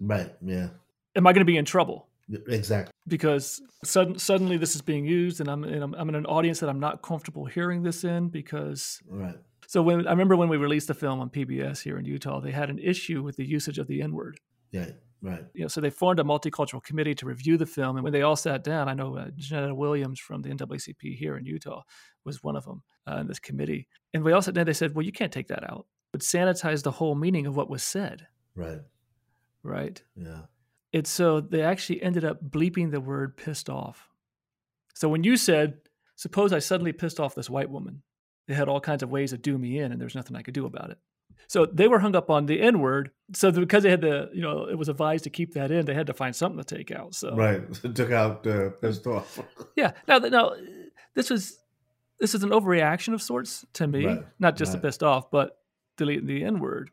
[0.00, 0.34] Right.
[0.44, 0.68] Yeah.
[1.16, 2.08] Am I going to be in trouble?
[2.48, 2.90] Exactly.
[3.06, 6.60] Because sudden, suddenly this is being used, and I'm, and I'm I'm in an audience
[6.60, 8.28] that I'm not comfortable hearing this in.
[8.30, 9.36] Because Right.
[9.66, 12.50] so when I remember when we released the film on PBS here in Utah, they
[12.50, 14.38] had an issue with the usage of the N word.
[14.70, 14.90] Yeah.
[15.24, 15.42] Right.
[15.54, 18.20] You know, so they formed a multicultural committee to review the film, and when they
[18.20, 21.80] all sat down, I know uh, Jeanetta Williams from the NAACP here in Utah
[22.26, 24.66] was one of them uh, in this committee, and we all sat down.
[24.66, 25.86] They said, "Well, you can't take that out.
[26.12, 28.80] It would sanitize the whole meaning of what was said, Right.
[29.62, 30.42] right?" Yeah.
[30.92, 34.10] And so they actually ended up bleeping the word pissed off.
[34.94, 35.78] So when you said,
[36.16, 38.02] suppose I suddenly pissed off this white woman,
[38.46, 40.54] they had all kinds of ways to do me in and there's nothing I could
[40.54, 40.98] do about it.
[41.48, 43.10] So they were hung up on the N word.
[43.32, 45.94] So because they had the, you know, it was advised to keep that in, they
[45.94, 47.14] had to find something to take out.
[47.14, 47.62] So right,
[47.94, 49.40] took out uh, pissed off.
[49.76, 49.92] yeah.
[50.08, 50.54] Now, now
[51.14, 51.58] this was
[52.20, 54.24] this is an overreaction of sorts to me, right.
[54.38, 54.80] not just right.
[54.80, 55.58] the pissed off, but
[55.96, 56.90] deleting the N word.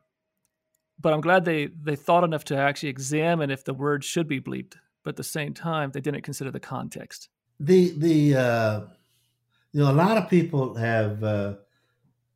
[0.99, 4.39] But I'm glad they they thought enough to actually examine if the word should be
[4.39, 4.75] bleeped.
[5.03, 7.29] But at the same time, they didn't consider the context.
[7.59, 8.81] The the uh,
[9.71, 11.55] you know a lot of people have uh,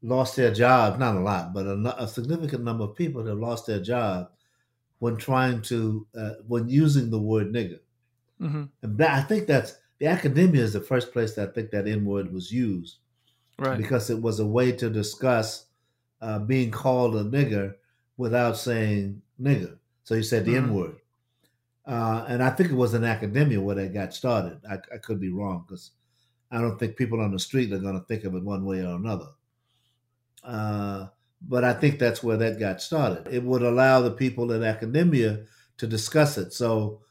[0.06, 3.66] lost their job, Not a lot, but a, a, significant number of people have lost
[3.66, 4.30] their job
[5.00, 7.80] when trying to uh, when using the word nigger.
[8.40, 8.64] Mm-hmm.
[8.84, 11.88] And that, I think that's the academia is the first place that I think that
[11.88, 12.98] N word was used,
[13.58, 13.78] right?
[13.78, 15.66] Because it was a way to discuss
[16.22, 17.76] uh, being called a nigger
[18.18, 19.78] without saying nigger.
[20.04, 20.70] So you said the mm-hmm.
[20.70, 20.96] N word.
[21.88, 24.60] Uh, and I think it was in academia where that got started.
[24.70, 25.92] I, I could be wrong because
[26.52, 28.84] I don't think people on the street are going to think of it one way
[28.84, 29.28] or another.
[30.46, 31.08] Uh,
[31.48, 33.28] but I think that's where that got started.
[33.32, 35.46] It would allow the people in academia
[35.78, 36.54] to discuss it.
[36.54, 37.02] So,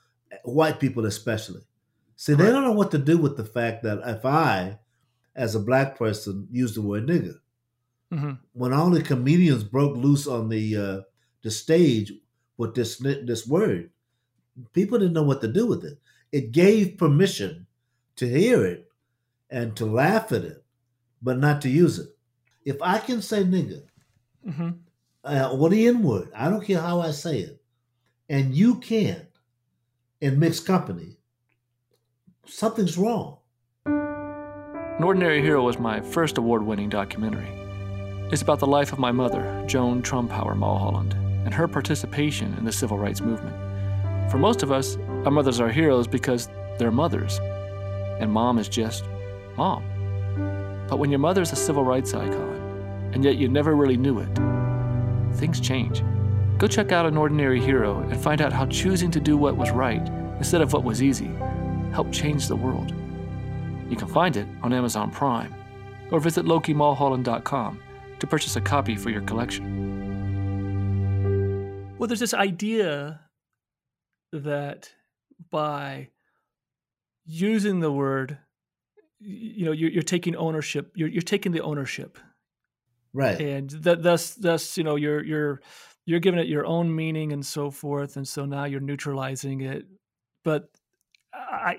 [0.44, 1.60] white people especially.
[2.16, 2.44] See, right.
[2.44, 4.78] they don't know what to do with the fact that if I,
[5.36, 7.36] as a black person, use the word nigger,
[8.12, 8.32] mm-hmm.
[8.52, 11.00] when all the comedians broke loose on the uh,
[11.42, 12.12] the stage
[12.56, 13.90] with this this word,
[14.72, 15.98] people didn't know what to do with it.
[16.32, 17.66] It gave permission
[18.16, 18.90] to hear it
[19.50, 20.64] and to laugh at it,
[21.22, 22.08] but not to use it.
[22.64, 23.82] If I can say nigger
[24.46, 24.70] mm-hmm.
[25.24, 27.60] uh, or the N word, I don't care how I say it,
[28.28, 29.28] and you can't
[30.20, 31.18] in mixed company,
[32.46, 33.38] something's wrong.
[33.86, 37.48] An Ordinary Hero was my first award winning documentary.
[38.32, 41.12] It's about the life of my mother, Joan Trumpauer Mulholland,
[41.44, 43.54] and her participation in the civil rights movement.
[44.30, 46.48] For most of us, our mothers are heroes because
[46.78, 47.38] they're mothers,
[48.20, 49.04] and mom is just
[49.56, 49.84] mom.
[50.88, 52.53] But when your mother's a civil rights icon,
[53.14, 54.38] and yet you never really knew it,
[55.36, 56.02] things change.
[56.58, 59.70] Go check out An Ordinary Hero and find out how choosing to do what was
[59.70, 60.06] right
[60.38, 61.30] instead of what was easy
[61.92, 62.92] helped change the world.
[63.88, 65.54] You can find it on Amazon Prime
[66.10, 67.80] or visit lokimulholland.com
[68.18, 69.84] to purchase a copy for your collection.
[71.98, 73.20] Well, there's this idea
[74.32, 74.90] that
[75.50, 76.08] by
[77.24, 78.38] using the word,
[79.20, 80.92] you know, you're, you're taking ownership.
[80.94, 82.18] You're, you're taking the ownership,
[83.14, 83.40] right?
[83.40, 85.62] And that, thus, thus, you know, you're you're
[86.04, 89.86] you're giving it your own meaning and so forth, and so now you're neutralizing it.
[90.42, 90.68] But
[91.32, 91.78] I,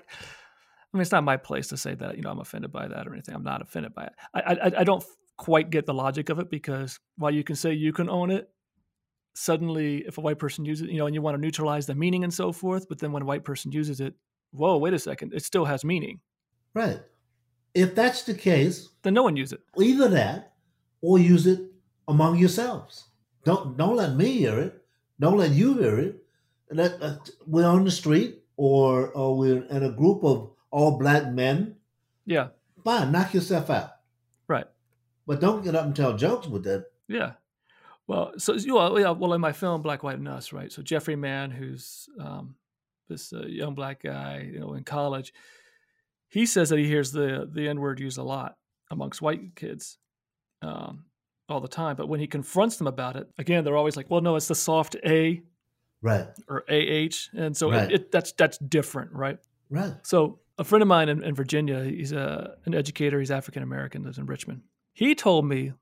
[0.92, 2.16] mean, it's not my place to say that.
[2.16, 3.34] You know, I'm offended by that or anything.
[3.34, 4.12] I'm not offended by it.
[4.34, 5.04] I, I, I don't
[5.36, 8.50] quite get the logic of it because while you can say you can own it,
[9.34, 11.94] suddenly if a white person uses it, you know, and you want to neutralize the
[11.94, 14.14] meaning and so forth, but then when a white person uses it,
[14.52, 16.20] whoa, wait a second, it still has meaning.
[16.74, 17.00] Right.
[17.74, 19.60] If that's the case, then no one use it.
[19.78, 20.54] Either that
[21.00, 21.60] or use it
[22.08, 23.04] among yourselves.
[23.44, 24.84] Don't don't let me hear it.
[25.20, 26.22] Don't let you hear it.
[26.70, 31.28] Let uh, we're on the street or or we're in a group of all black
[31.32, 31.76] men.
[32.24, 32.48] Yeah.
[32.84, 33.90] Fine, knock yourself out.
[34.48, 34.66] Right.
[35.26, 36.86] But don't get up and tell jokes with that.
[37.08, 37.32] Yeah.
[38.06, 40.70] Well, so well, yeah, well, in my film Black, White, and Us, right?
[40.70, 42.54] So Jeffrey Mann, who's um,
[43.08, 45.32] this uh, young black guy, you know, in college,
[46.28, 48.56] he says that he hears the the N word used a lot
[48.90, 49.98] amongst white kids,
[50.62, 51.04] um,
[51.48, 51.96] all the time.
[51.96, 54.54] But when he confronts them about it, again, they're always like, "Well, no, it's the
[54.54, 55.42] soft A,
[56.02, 57.90] right, or AH," and so right.
[57.90, 59.38] it, it, that's that's different, right?
[59.70, 59.94] Right.
[60.02, 63.18] So a friend of mine in, in Virginia, he's a an educator.
[63.18, 64.62] He's African American, lives in Richmond.
[64.92, 65.72] He told me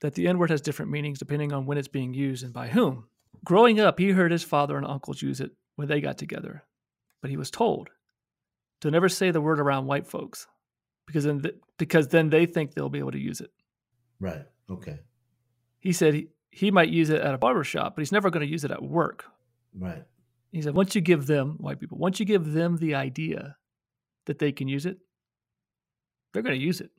[0.00, 2.68] that the N word has different meanings depending on when it's being used and by
[2.68, 3.06] whom.
[3.44, 6.64] Growing up, he heard his father and uncles use it when they got together,
[7.20, 7.90] but he was told
[8.80, 10.46] to never say the word around white folks
[11.06, 13.50] because then, th- because then they think they'll be able to use it.
[14.20, 14.42] Right.
[14.70, 14.98] Okay.
[15.80, 18.46] He said he, he might use it at a barber shop, but he's never going
[18.46, 19.24] to use it at work.
[19.76, 20.04] Right.
[20.52, 23.56] He said once you give them, white people, once you give them the idea
[24.26, 24.98] that they can use it,
[26.32, 26.90] they're going to use it.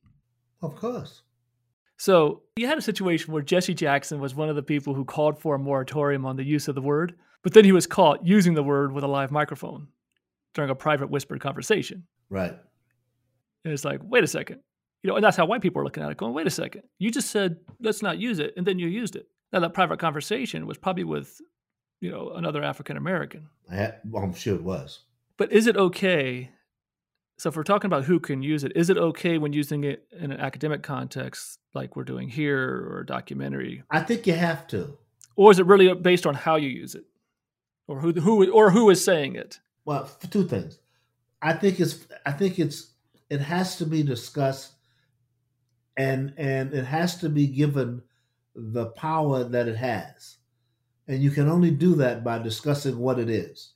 [0.61, 1.24] Of course.
[1.97, 5.39] So you had a situation where Jesse Jackson was one of the people who called
[5.39, 8.53] for a moratorium on the use of the word, but then he was caught using
[8.53, 9.88] the word with a live microphone
[10.53, 12.05] during a private whispered conversation.
[12.30, 12.57] Right.
[13.63, 14.59] And it's like, wait a second.
[15.06, 16.82] You know, and that's how white people are looking at it, going, wait a second.
[16.97, 19.28] You just said, let's not use it, and then you used it.
[19.53, 21.39] Now, that private conversation was probably with,
[22.01, 23.49] you know, another African American.
[23.70, 25.01] Well, I'm sure it was.
[25.38, 26.49] But is it okay
[27.38, 30.08] so if we're talking about who can use it, is it okay when using it
[30.18, 33.84] in an academic context, like we're doing here, or a documentary?
[33.91, 34.97] I think you have to.
[35.36, 37.03] Or is it really based on how you use it?
[37.88, 39.60] or who who or who is saying it?
[39.84, 40.80] Well, two things.
[41.41, 42.91] I think it's I think it's
[43.30, 44.75] it has to be discussed
[45.98, 48.02] and and it has to be given
[48.56, 50.38] the power that it has.
[51.08, 53.74] And you can only do that by discussing what it is.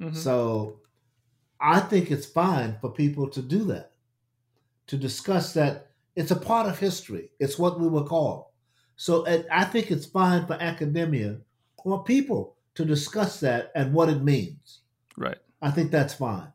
[0.00, 0.14] Mhm.
[0.14, 0.80] So
[1.60, 3.92] I think it's fine for people to do that,
[4.88, 7.30] to discuss that it's a part of history.
[7.38, 8.46] It's what we were called.
[8.96, 11.38] So I think it's fine for academia
[11.78, 14.80] or people to discuss that and what it means.
[15.16, 15.38] Right.
[15.62, 16.52] I think that's fine.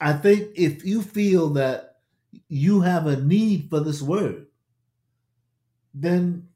[0.00, 1.87] I think if you feel that
[2.48, 4.46] you have a need for this word,
[5.94, 6.48] then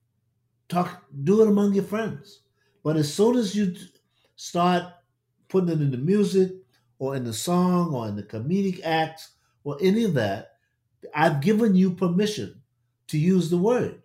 [0.68, 2.40] talk do it among your friends.
[2.82, 3.74] But as soon as you
[4.36, 4.84] start
[5.48, 6.52] putting it in the music
[6.98, 9.32] or in the song or in the comedic acts
[9.64, 10.52] or any of that,
[11.14, 12.62] I've given you permission
[13.08, 14.02] to use the word.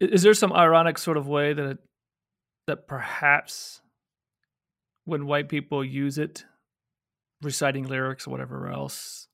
[0.00, 1.78] Is there some ironic sort of way that it,
[2.66, 3.80] that perhaps
[5.04, 6.44] when white people use it,
[7.40, 9.28] reciting lyrics or whatever else,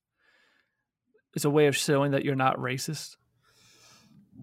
[1.34, 3.16] it's a way of showing that you're not racist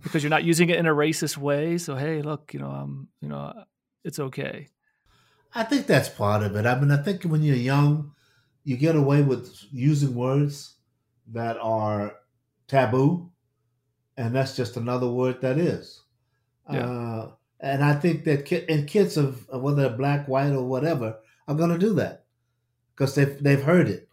[0.04, 1.78] because you're not using it in a racist way.
[1.78, 3.54] So hey, look, you know, um, you know,
[4.04, 4.68] it's okay.
[5.54, 6.66] I think that's part of it.
[6.66, 8.12] I mean, I think when you're young,
[8.64, 10.76] you get away with using words
[11.32, 12.16] that are
[12.68, 13.32] taboo,
[14.18, 16.02] and that's just another word that is.
[16.72, 16.86] Yeah.
[16.86, 21.18] Uh, and I think that ki- and kids of whether they're black, white, or whatever
[21.48, 22.26] are going to do that
[22.96, 24.09] because they've they've heard it.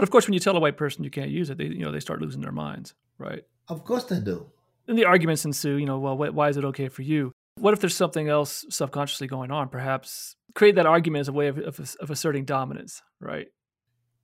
[0.00, 1.80] But of course, when you tell a white person you can't use it, they you
[1.80, 3.44] know they start losing their minds, right?
[3.68, 4.46] Of course they do.
[4.88, 5.76] And the arguments ensue.
[5.76, 7.32] You know, well, why is it okay for you?
[7.56, 9.68] What if there's something else subconsciously going on?
[9.68, 13.48] Perhaps create that argument as a way of, of, of asserting dominance, right?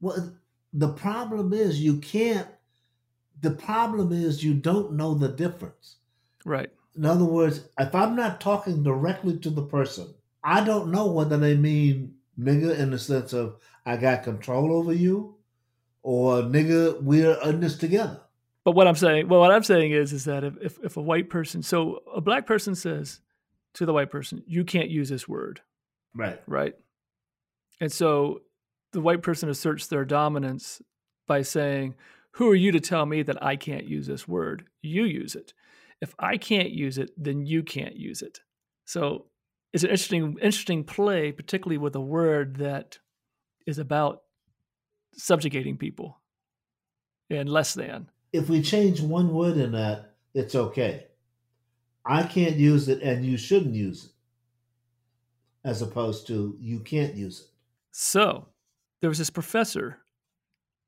[0.01, 0.33] Well,
[0.73, 2.49] the problem is you can't.
[3.43, 5.97] The problem is you don't know the difference.
[6.47, 6.71] Right.
[6.97, 11.37] In other words, if I'm not talking directly to the person, I don't know whether
[11.37, 15.36] they mean nigga in the sense of I got control over you
[16.07, 18.21] or nigga, we're in this together.
[18.65, 21.03] But what I'm saying, well, what I'm saying is, is that if, if, if a
[21.03, 23.21] white person, so a black person says
[23.75, 25.63] to the white person, you can't use this word,
[26.15, 26.41] Right.
[26.47, 26.75] right?
[27.81, 28.43] And so
[28.93, 30.81] the white person asserts their dominance
[31.27, 31.97] by saying,
[32.33, 34.65] who are you to tell me that I can't use this word?
[34.83, 35.55] You use it.
[36.01, 38.43] If I can't use it, then you can't use it.
[38.85, 39.27] So
[39.73, 43.01] it's an interesting, interesting play, particularly with a word that
[43.67, 44.23] is about
[45.17, 46.21] subjugating people
[47.31, 48.11] and less than.
[48.33, 51.07] If we change one word in that, it's okay.
[52.05, 54.11] I can't use it and you shouldn't use it.
[55.65, 57.47] As opposed to you can't use it.
[57.91, 58.49] So
[59.01, 59.99] there was this professor,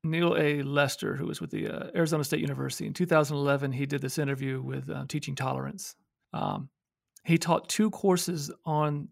[0.03, 0.61] Neal A.
[0.61, 2.87] Lester, who was with the uh, Arizona State University.
[2.87, 5.95] In 2011, he did this interview with uh, Teaching Tolerance.
[6.31, 6.69] Um,
[7.25, 9.09] he taught two courses on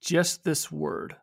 [0.00, 1.16] just this word.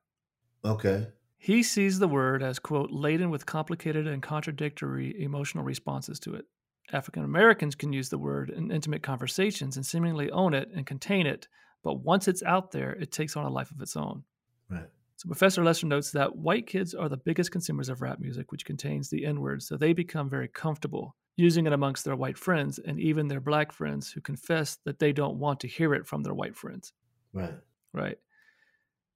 [0.65, 1.07] Okay.
[1.41, 6.45] He sees the word as, quote, laden with complicated and contradictory emotional responses to it.
[6.91, 11.25] African Americans can use the word in intimate conversations and seemingly own it and contain
[11.25, 11.47] it,
[11.81, 14.23] but once it's out there, it takes on a life of its own.
[14.69, 14.89] Right.
[15.15, 18.65] So Professor Lester notes that white kids are the biggest consumers of rap music, which
[18.65, 22.79] contains the N word, so they become very comfortable using it amongst their white friends
[22.85, 26.21] and even their black friends who confess that they don't want to hear it from
[26.21, 26.91] their white friends.
[27.31, 27.53] Right.
[27.93, 28.17] Right.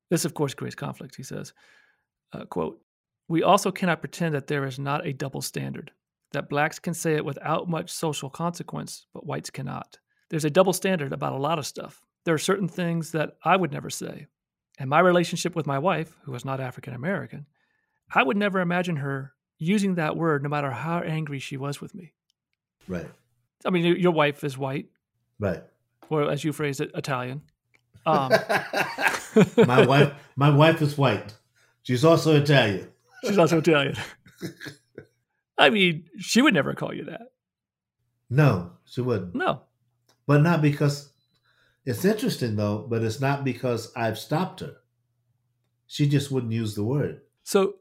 [0.10, 1.16] This, of course, creates conflict.
[1.16, 1.54] He says,
[2.34, 2.82] uh, "quote
[3.28, 5.92] We also cannot pretend that there is not a double standard.
[6.32, 9.98] That blacks can say it without much social consequence, but whites cannot.
[10.30, 12.02] There's a double standard about a lot of stuff.
[12.26, 14.28] There are certain things that I would never say.
[14.80, 17.46] And my relationship with my wife, who is not African American,
[18.14, 21.94] I would never imagine her using that word, no matter how angry she was with
[21.94, 22.14] me.
[22.88, 23.10] Right.
[23.66, 24.88] I mean, your- wife is white,
[25.40, 25.64] Right.
[26.10, 27.42] or as you phrase it, Italian."
[28.06, 28.32] Um,
[29.66, 31.34] my wife my wife is white.
[31.84, 32.90] She's also Italian.
[33.24, 33.96] She's also Italian.
[35.58, 37.34] I mean, she would never call you that.
[38.30, 39.36] No, she wouldn't.
[39.36, 39.62] No.
[40.26, 41.12] But not because
[41.86, 44.78] it's interesting though, but it's not because I've stopped her.
[45.88, 47.22] She just wouldn't use the word.
[47.44, 47.76] So,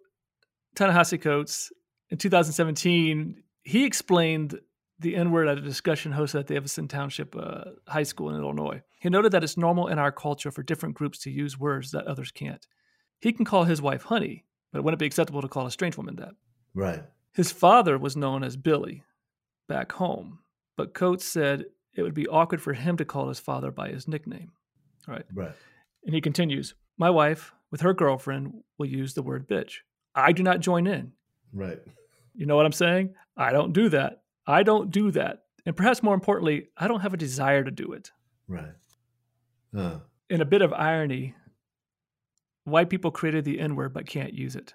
[0.74, 1.72] Ta-Nehisi Coates,
[2.10, 4.58] in 2017, he explained
[4.98, 8.40] the N word at a discussion hosted at the Evanston Township uh, High School in
[8.40, 8.82] Illinois.
[9.00, 12.06] He noted that it's normal in our culture for different groups to use words that
[12.06, 12.66] others can't.
[13.22, 15.96] He can call his wife honey, but it wouldn't be acceptable to call a strange
[15.96, 16.34] woman that.
[16.74, 17.04] Right.
[17.32, 19.04] His father was known as Billy
[19.68, 20.40] back home,
[20.76, 24.08] but Coates said it would be awkward for him to call his father by his
[24.08, 24.50] nickname.
[25.06, 25.24] Right.
[25.32, 25.52] Right.
[26.04, 29.76] And he continues My wife, with her girlfriend, will use the word bitch.
[30.14, 31.12] I do not join in.
[31.52, 31.80] Right.
[32.34, 33.14] You know what I'm saying?
[33.36, 34.22] I don't do that.
[34.46, 35.44] I don't do that.
[35.64, 38.10] And perhaps more importantly, I don't have a desire to do it.
[38.48, 38.74] Right.
[39.76, 39.98] Uh,
[40.28, 41.34] In a bit of irony,
[42.64, 44.74] white people created the N word but can't use it.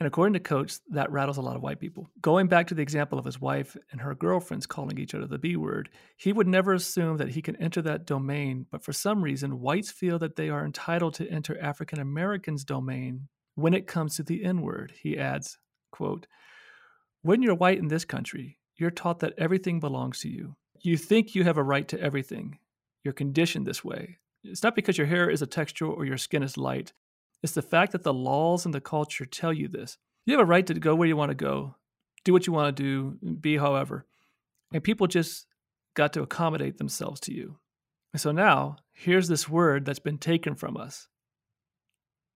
[0.00, 2.08] And according to Coates, that rattles a lot of white people.
[2.22, 5.38] Going back to the example of his wife and her girlfriends calling each other the
[5.38, 9.22] B word, he would never assume that he can enter that domain, but for some
[9.22, 14.16] reason, whites feel that they are entitled to enter African Americans' domain when it comes
[14.16, 14.94] to the N word.
[15.02, 15.58] He adds,
[15.92, 16.26] quote,
[17.20, 20.56] When you're white in this country, you're taught that everything belongs to you.
[20.80, 22.58] You think you have a right to everything.
[23.04, 24.16] You're conditioned this way.
[24.42, 26.94] It's not because your hair is a texture or your skin is light.
[27.42, 29.96] It's the fact that the laws and the culture tell you this.
[30.26, 31.76] You have a right to go where you want to go,
[32.24, 34.06] do what you want to do, be however.
[34.72, 35.46] And people just
[35.94, 37.56] got to accommodate themselves to you.
[38.12, 41.08] And so now, here's this word that's been taken from us,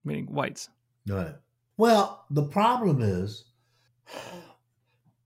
[0.05, 0.69] meaning whites.
[1.07, 1.35] Right.
[1.77, 3.45] Well, the problem is,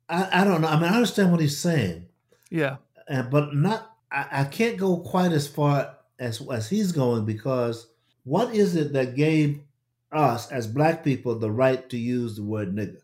[0.09, 0.69] I, I don't know.
[0.69, 2.07] I mean, I understand what he's saying.
[2.51, 2.77] Yeah.
[3.07, 7.89] And, but not, I, I can't go quite as far as, as he's going because
[8.25, 9.61] what is it that gave
[10.13, 13.03] us as black people the right to use the word nigger.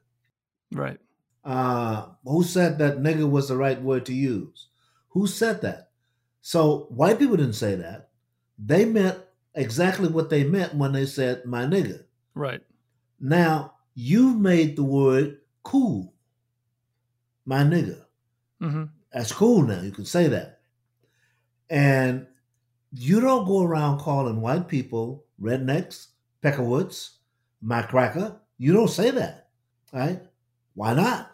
[0.72, 0.98] Right.
[1.44, 4.68] Uh, who said that nigger was the right word to use?
[5.10, 5.90] Who said that?
[6.40, 8.10] So white people didn't say that.
[8.58, 9.18] They meant
[9.54, 12.04] exactly what they meant when they said my nigger.
[12.34, 12.62] Right.
[13.20, 16.14] Now you've made the word cool.
[17.46, 18.00] My nigger.
[18.62, 18.84] Mm-hmm.
[19.12, 19.80] That's cool now.
[19.80, 20.60] You can say that.
[21.70, 22.26] And
[22.92, 26.08] you don't go around calling white people rednecks,
[26.44, 27.10] Peckerwoods,
[27.62, 28.40] my cracker.
[28.58, 29.48] You don't say that,
[29.92, 30.20] right?
[30.74, 31.30] Why not?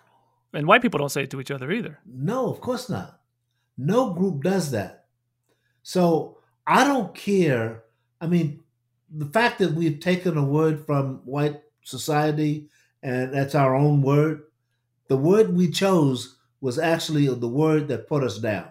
[0.52, 1.98] And white people don't say it to each other either.
[2.06, 3.20] No, of course not.
[3.76, 5.06] No group does that.
[5.82, 7.84] So I don't care.
[8.20, 8.62] I mean,
[9.10, 12.68] the fact that we've taken a word from white society
[13.02, 14.42] and that's our own word,
[15.08, 18.68] the word we chose was actually the word that put us down.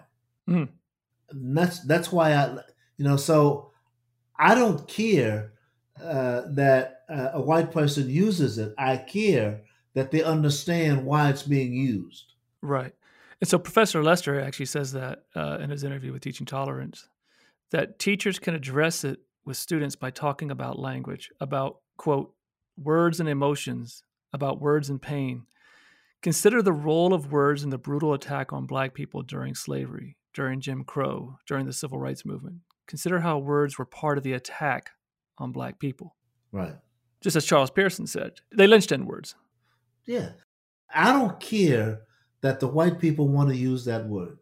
[0.48, 0.68] Mm.
[1.32, 2.52] that's that's why I,
[2.96, 3.70] you know, so
[4.36, 5.52] I don't care
[6.02, 9.62] uh, that uh, a white person uses it, I care
[9.94, 12.34] that they understand why it's being used.
[12.62, 12.94] Right.
[13.40, 17.08] And so Professor Lester actually says that uh, in his interview with Teaching Tolerance,
[17.70, 22.34] that teachers can address it with students by talking about language, about, quote,
[22.76, 25.46] words and emotions, about words and pain.
[26.22, 30.60] Consider the role of words in the brutal attack on Black people during slavery, during
[30.60, 32.56] Jim Crow, during the Civil Rights Movement.
[32.86, 34.90] Consider how words were part of the attack
[35.40, 36.14] on black people.
[36.52, 36.76] Right.
[37.20, 39.34] Just as Charles Person said, they lynched N words.
[40.06, 40.30] Yeah.
[40.94, 42.02] I don't care
[42.40, 44.38] that the white people want to use that word.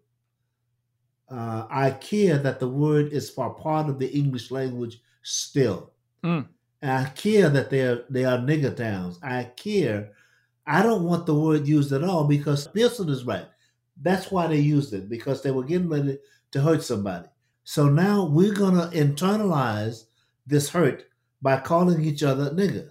[1.31, 5.93] Uh, I care that the word is for part of the English language still.
[6.25, 6.47] Mm.
[6.83, 9.19] I care that they are they are nigger towns.
[9.23, 10.13] I care.
[10.67, 13.47] I don't want the word used at all because Pearson is right.
[14.01, 16.19] That's why they used it because they were getting ready
[16.53, 17.27] to hurt somebody.
[17.65, 20.05] So now we're gonna internalize
[20.49, 21.05] this hurt
[21.43, 22.91] by calling each other nigger.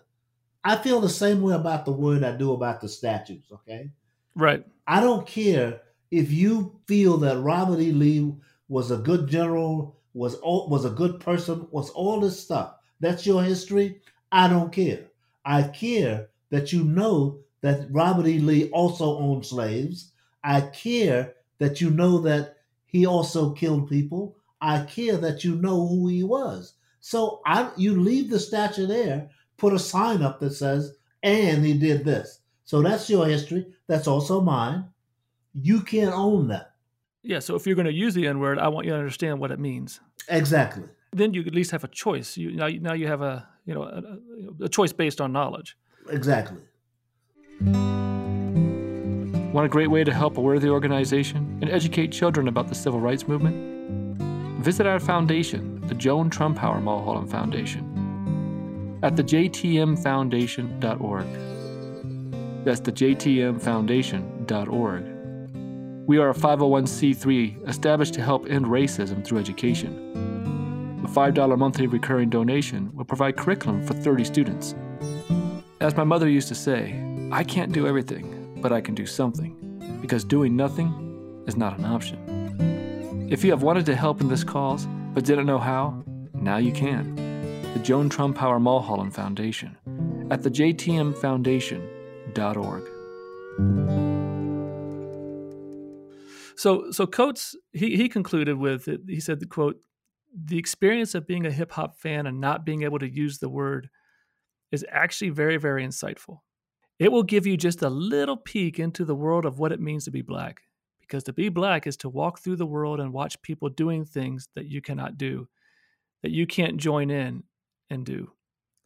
[0.63, 3.89] I feel the same way about the word I do about the statues, okay?
[4.35, 4.65] Right.
[4.85, 5.81] I don't care
[6.11, 7.91] if you feel that Robert E.
[7.91, 8.33] Lee
[8.69, 12.75] was a good general, was was a good person, was all this stuff.
[12.99, 14.01] That's your history.
[14.31, 15.05] I don't care.
[15.45, 18.39] I care that you know that Robert E.
[18.39, 20.11] Lee also owned slaves.
[20.43, 24.37] I care that you know that he also killed people.
[24.61, 26.73] I care that you know who he was.
[27.07, 31.77] So I, you leave the statue there, put a sign up that says, and he
[31.77, 32.41] did this.
[32.65, 33.65] So that's your history.
[33.87, 34.89] That's also mine.
[35.53, 36.73] You can't own that.
[37.23, 37.39] Yeah.
[37.39, 39.51] So if you're going to use the N word, I want you to understand what
[39.51, 40.01] it means.
[40.27, 40.83] Exactly.
[41.13, 42.35] Then you at least have a choice.
[42.35, 45.77] You now, now you have a you know a, a choice based on knowledge.
[46.09, 46.59] Exactly.
[49.53, 52.99] Want a great way to help a worthy organization and educate children about the civil
[52.99, 53.55] rights movement?
[54.61, 61.27] Visit our foundation, the Joan Trumpauer Mulholland Foundation, at thejtmfoundation.org.
[62.65, 65.03] That's thejtmfoundation.org.
[66.07, 71.01] We are a 501c3 established to help end racism through education.
[71.03, 74.73] A $5 monthly recurring donation will provide curriculum for 30 students.
[75.79, 76.99] As my mother used to say,
[77.31, 80.91] I can't do everything, but I can do something, because doing nothing
[81.45, 82.17] is not an option.
[83.29, 84.88] If you have wanted to help in this cause
[85.18, 86.03] but didn't know how,
[86.36, 87.15] now you can.
[87.74, 89.76] The Joan Trumpauer Mulholland Foundation
[90.30, 92.84] at the jtmfoundation.org.
[96.55, 99.78] So, so Coates he he concluded with it, he said the quote
[100.32, 103.49] the experience of being a hip hop fan and not being able to use the
[103.49, 103.89] word
[104.72, 106.41] is actually very very insightful.
[106.99, 110.05] It will give you just a little peek into the world of what it means
[110.05, 110.61] to be black
[111.07, 114.49] because to be black is to walk through the world and watch people doing things
[114.55, 115.47] that you cannot do,
[116.23, 117.43] that you can't join in
[117.89, 118.31] and do.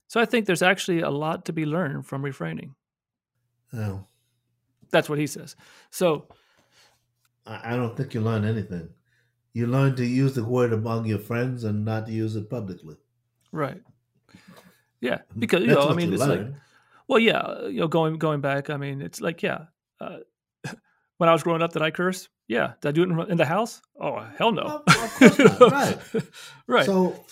[0.08, 2.76] So I think there's actually a lot to be learned from refraining.
[3.74, 4.08] Oh,
[4.92, 5.56] That's what he says.
[5.90, 6.28] So
[7.46, 8.96] I don't think you learn anything.
[9.54, 12.98] You learn to use the word among your friends and not to use it publicly.
[13.52, 13.82] right,
[15.00, 16.62] yeah, because you That's know, I mean, you it's like learn.
[17.08, 19.66] Well, yeah, you know, going going back, I mean, it's like, yeah,
[20.02, 20.20] uh,
[21.22, 22.30] when I was growing up, did I curse?
[22.48, 22.74] Yeah.
[22.82, 23.80] Did I do it in, in the house?
[24.00, 24.64] Oh, hell no.
[24.64, 25.98] Of- of course not, right.
[26.66, 26.86] right.
[26.88, 27.24] So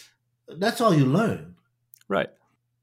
[0.47, 1.55] that's all you learn.
[2.07, 2.29] right.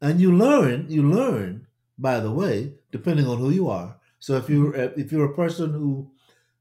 [0.03, 1.67] and you learn you learn
[1.99, 2.55] by the way
[2.97, 4.61] depending on who you are so if you
[5.03, 6.11] if you're a person who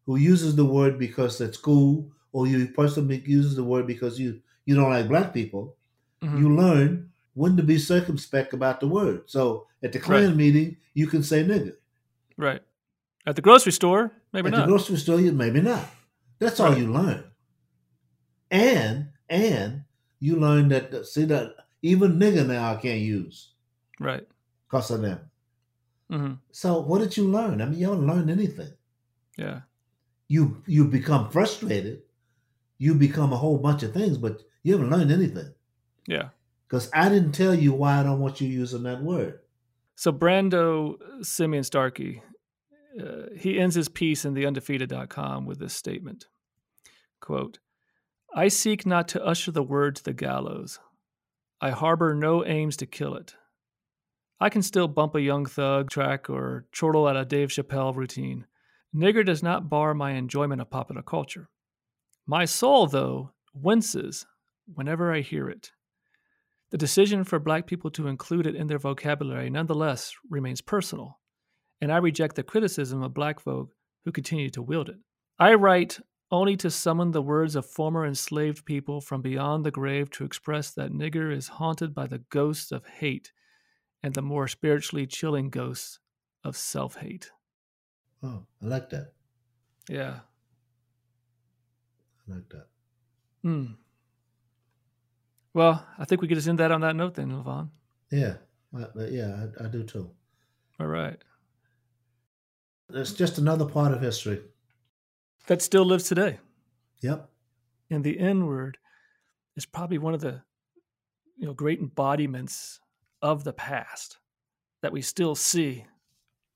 [0.05, 1.91] who uses the word because it's cool,
[2.31, 5.63] or you person who uses the word because you you don't like black people
[6.23, 6.39] Mhm.
[6.39, 6.89] you learn
[7.41, 10.35] when to be circumspect about the word so at the Klan Right.
[10.43, 11.73] meeting you can say nigga
[12.37, 12.61] Right.
[13.27, 14.61] At the grocery store, maybe at not.
[14.61, 15.85] the grocery store you maybe not
[16.39, 17.23] that's all you learn
[18.51, 19.83] and and
[20.19, 23.53] you learn that see that even nigga now i can't use
[23.99, 24.27] right.
[24.67, 25.19] because of them
[26.11, 26.33] Mm-hmm.
[26.51, 27.61] So what did you learn?
[27.61, 28.71] I mean, you don't learn anything.
[29.37, 29.61] Yeah.
[30.27, 32.01] You you become frustrated.
[32.77, 35.53] You become a whole bunch of things, but you haven't learned anything.
[36.07, 36.29] Yeah.
[36.67, 39.39] Because I didn't tell you why I don't want you using that word.
[39.95, 42.21] So Brando Simeon Starkey,
[42.99, 46.27] uh, he ends his piece in theundefeated.com with this statement.
[47.19, 47.59] Quote,
[48.33, 50.79] I seek not to usher the word to the gallows.
[51.61, 53.35] I harbor no aims to kill it.
[54.39, 58.45] I can still bump a young thug track or chortle at a Dave Chappelle routine.
[58.93, 61.49] Nigger does not bar my enjoyment of popular culture.
[62.27, 64.25] My soul, though, winces
[64.73, 65.71] whenever I hear it.
[66.71, 71.19] The decision for black people to include it in their vocabulary nonetheless remains personal,
[71.81, 73.73] and I reject the criticism of black folk
[74.05, 74.97] who continue to wield it.
[75.37, 75.99] I write
[76.31, 80.71] only to summon the words of former enslaved people from beyond the grave to express
[80.71, 83.31] that nigger is haunted by the ghosts of hate
[84.01, 85.99] and the more spiritually chilling ghosts
[86.43, 87.31] of self hate.
[88.23, 89.13] Oh, I like that.
[89.89, 90.19] Yeah.
[92.27, 92.67] I like that.
[93.43, 93.65] Hmm.
[95.53, 97.69] Well, I think we could just end that on that note then, Levon.
[98.11, 98.35] Yeah,
[98.75, 100.09] I, yeah, I, I do too.
[100.79, 101.17] All right.
[102.89, 104.41] It's just another part of history.
[105.47, 106.39] That still lives today.
[107.01, 107.29] Yep.
[107.91, 108.77] and the N word
[109.55, 110.41] is probably one of the
[111.37, 112.79] you know great embodiments
[113.21, 114.17] of the past
[114.81, 115.85] that we still see.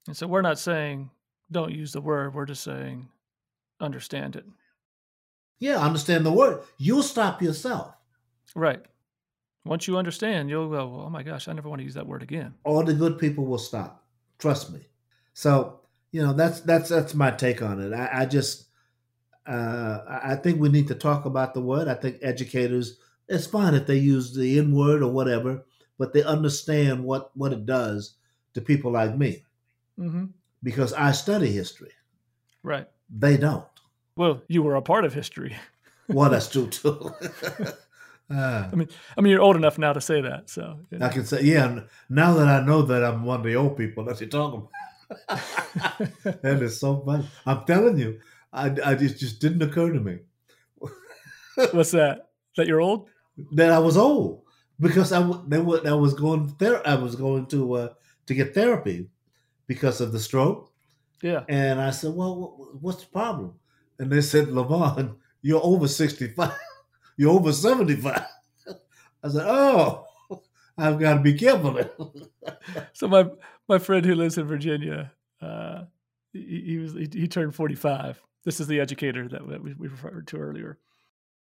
[0.07, 1.11] And so we're not saying
[1.51, 3.09] don't use the word, we're just saying
[3.81, 4.45] understand it.
[5.59, 6.61] Yeah, understand the word.
[6.77, 7.93] You'll stop yourself.
[8.55, 8.81] Right.
[9.65, 12.23] Once you understand, you'll go, oh my gosh, I never want to use that word
[12.23, 12.53] again.
[12.63, 14.05] All the good people will stop.
[14.39, 14.79] Trust me.
[15.33, 15.78] So
[16.11, 17.93] you know that's that's that's my take on it.
[17.93, 18.65] I, I just
[19.47, 21.87] uh, I think we need to talk about the word.
[21.87, 22.99] I think educators.
[23.27, 25.65] It's fine if they use the N word or whatever,
[25.97, 28.15] but they understand what what it does
[28.53, 29.43] to people like me
[29.97, 30.25] hmm
[30.61, 31.91] because I study history.
[32.63, 32.87] Right.
[33.09, 33.63] They don't.
[34.17, 35.55] Well, you were a part of history.
[36.11, 37.13] Well, that's true too.
[38.31, 38.67] Ah.
[38.73, 40.49] I mean, I mean, you're old enough now to say that.
[40.49, 41.05] So, you know.
[41.05, 41.81] I can say, yeah.
[42.09, 44.71] Now that I know that I'm one of the old people that you're talking about,
[45.29, 47.27] that is so funny.
[47.45, 48.19] I'm telling you,
[48.53, 50.19] I, I just just didn't occur to me
[51.71, 52.29] what's that?
[52.57, 53.09] That you're old?
[53.53, 54.43] that I was old
[54.79, 56.85] because I they were, I was going there.
[56.87, 57.89] I was going to uh,
[58.27, 59.09] to get therapy
[59.67, 60.71] because of the stroke,
[61.21, 61.43] Yeah.
[61.47, 63.53] and I said, "Well, wh- what's the problem?"
[63.97, 66.57] And they said, "Lavon, you're over sixty five.
[67.17, 68.23] You're over seventy five.
[69.23, 70.05] I said, "Oh,
[70.77, 71.89] I've got to be careful." then."
[72.93, 73.25] So my
[73.69, 75.83] my friend who lives in Virginia, uh,
[76.33, 78.21] he, he was he, he turned forty five.
[78.43, 80.79] This is the educator that we, we referred to earlier,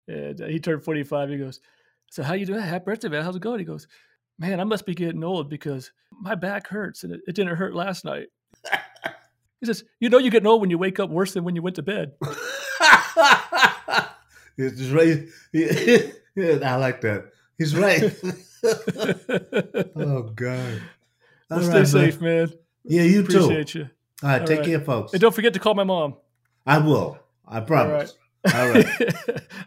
[0.08, 1.30] and uh, he turned forty five.
[1.30, 1.62] He goes,
[2.10, 2.60] "So how you doing?
[2.62, 3.24] Happy birthday, man!
[3.24, 3.88] How's it going?" He goes,
[4.40, 7.76] "Man, I must be getting old because my back hurts and it, it didn't hurt
[7.76, 8.28] last night."
[9.62, 11.62] He says, "You know, you're getting old when you wake up worse than when you
[11.62, 12.12] went to bed."
[14.58, 15.28] He's just right.
[16.38, 17.32] Yeah, I like that.
[17.58, 18.14] He's right.
[19.96, 20.82] oh God.
[21.50, 21.86] Well, All stay man.
[21.86, 22.52] safe, man.
[22.84, 23.44] Yeah, you too.
[23.44, 23.90] Appreciate you.
[24.24, 24.68] All right, All take right.
[24.68, 25.14] care, folks.
[25.14, 26.16] And don't forget to call my mom.
[26.66, 27.18] I will.
[27.48, 28.14] I promise.
[28.54, 28.86] All right.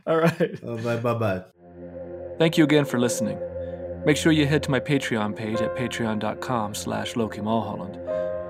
[0.07, 0.63] All right.
[0.67, 1.03] All right.
[1.03, 1.45] Bye bye.
[2.39, 3.39] Thank you again for listening.
[4.07, 7.99] Make sure you head to my Patreon page at patreon.com slash Loki Mulholland.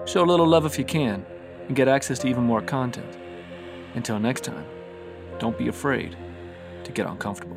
[0.08, 1.24] Show a little love if you can,
[1.66, 3.18] and get access to even more content.
[3.94, 4.66] Until next time,
[5.38, 6.16] don't be afraid
[6.84, 7.56] to get uncomfortable.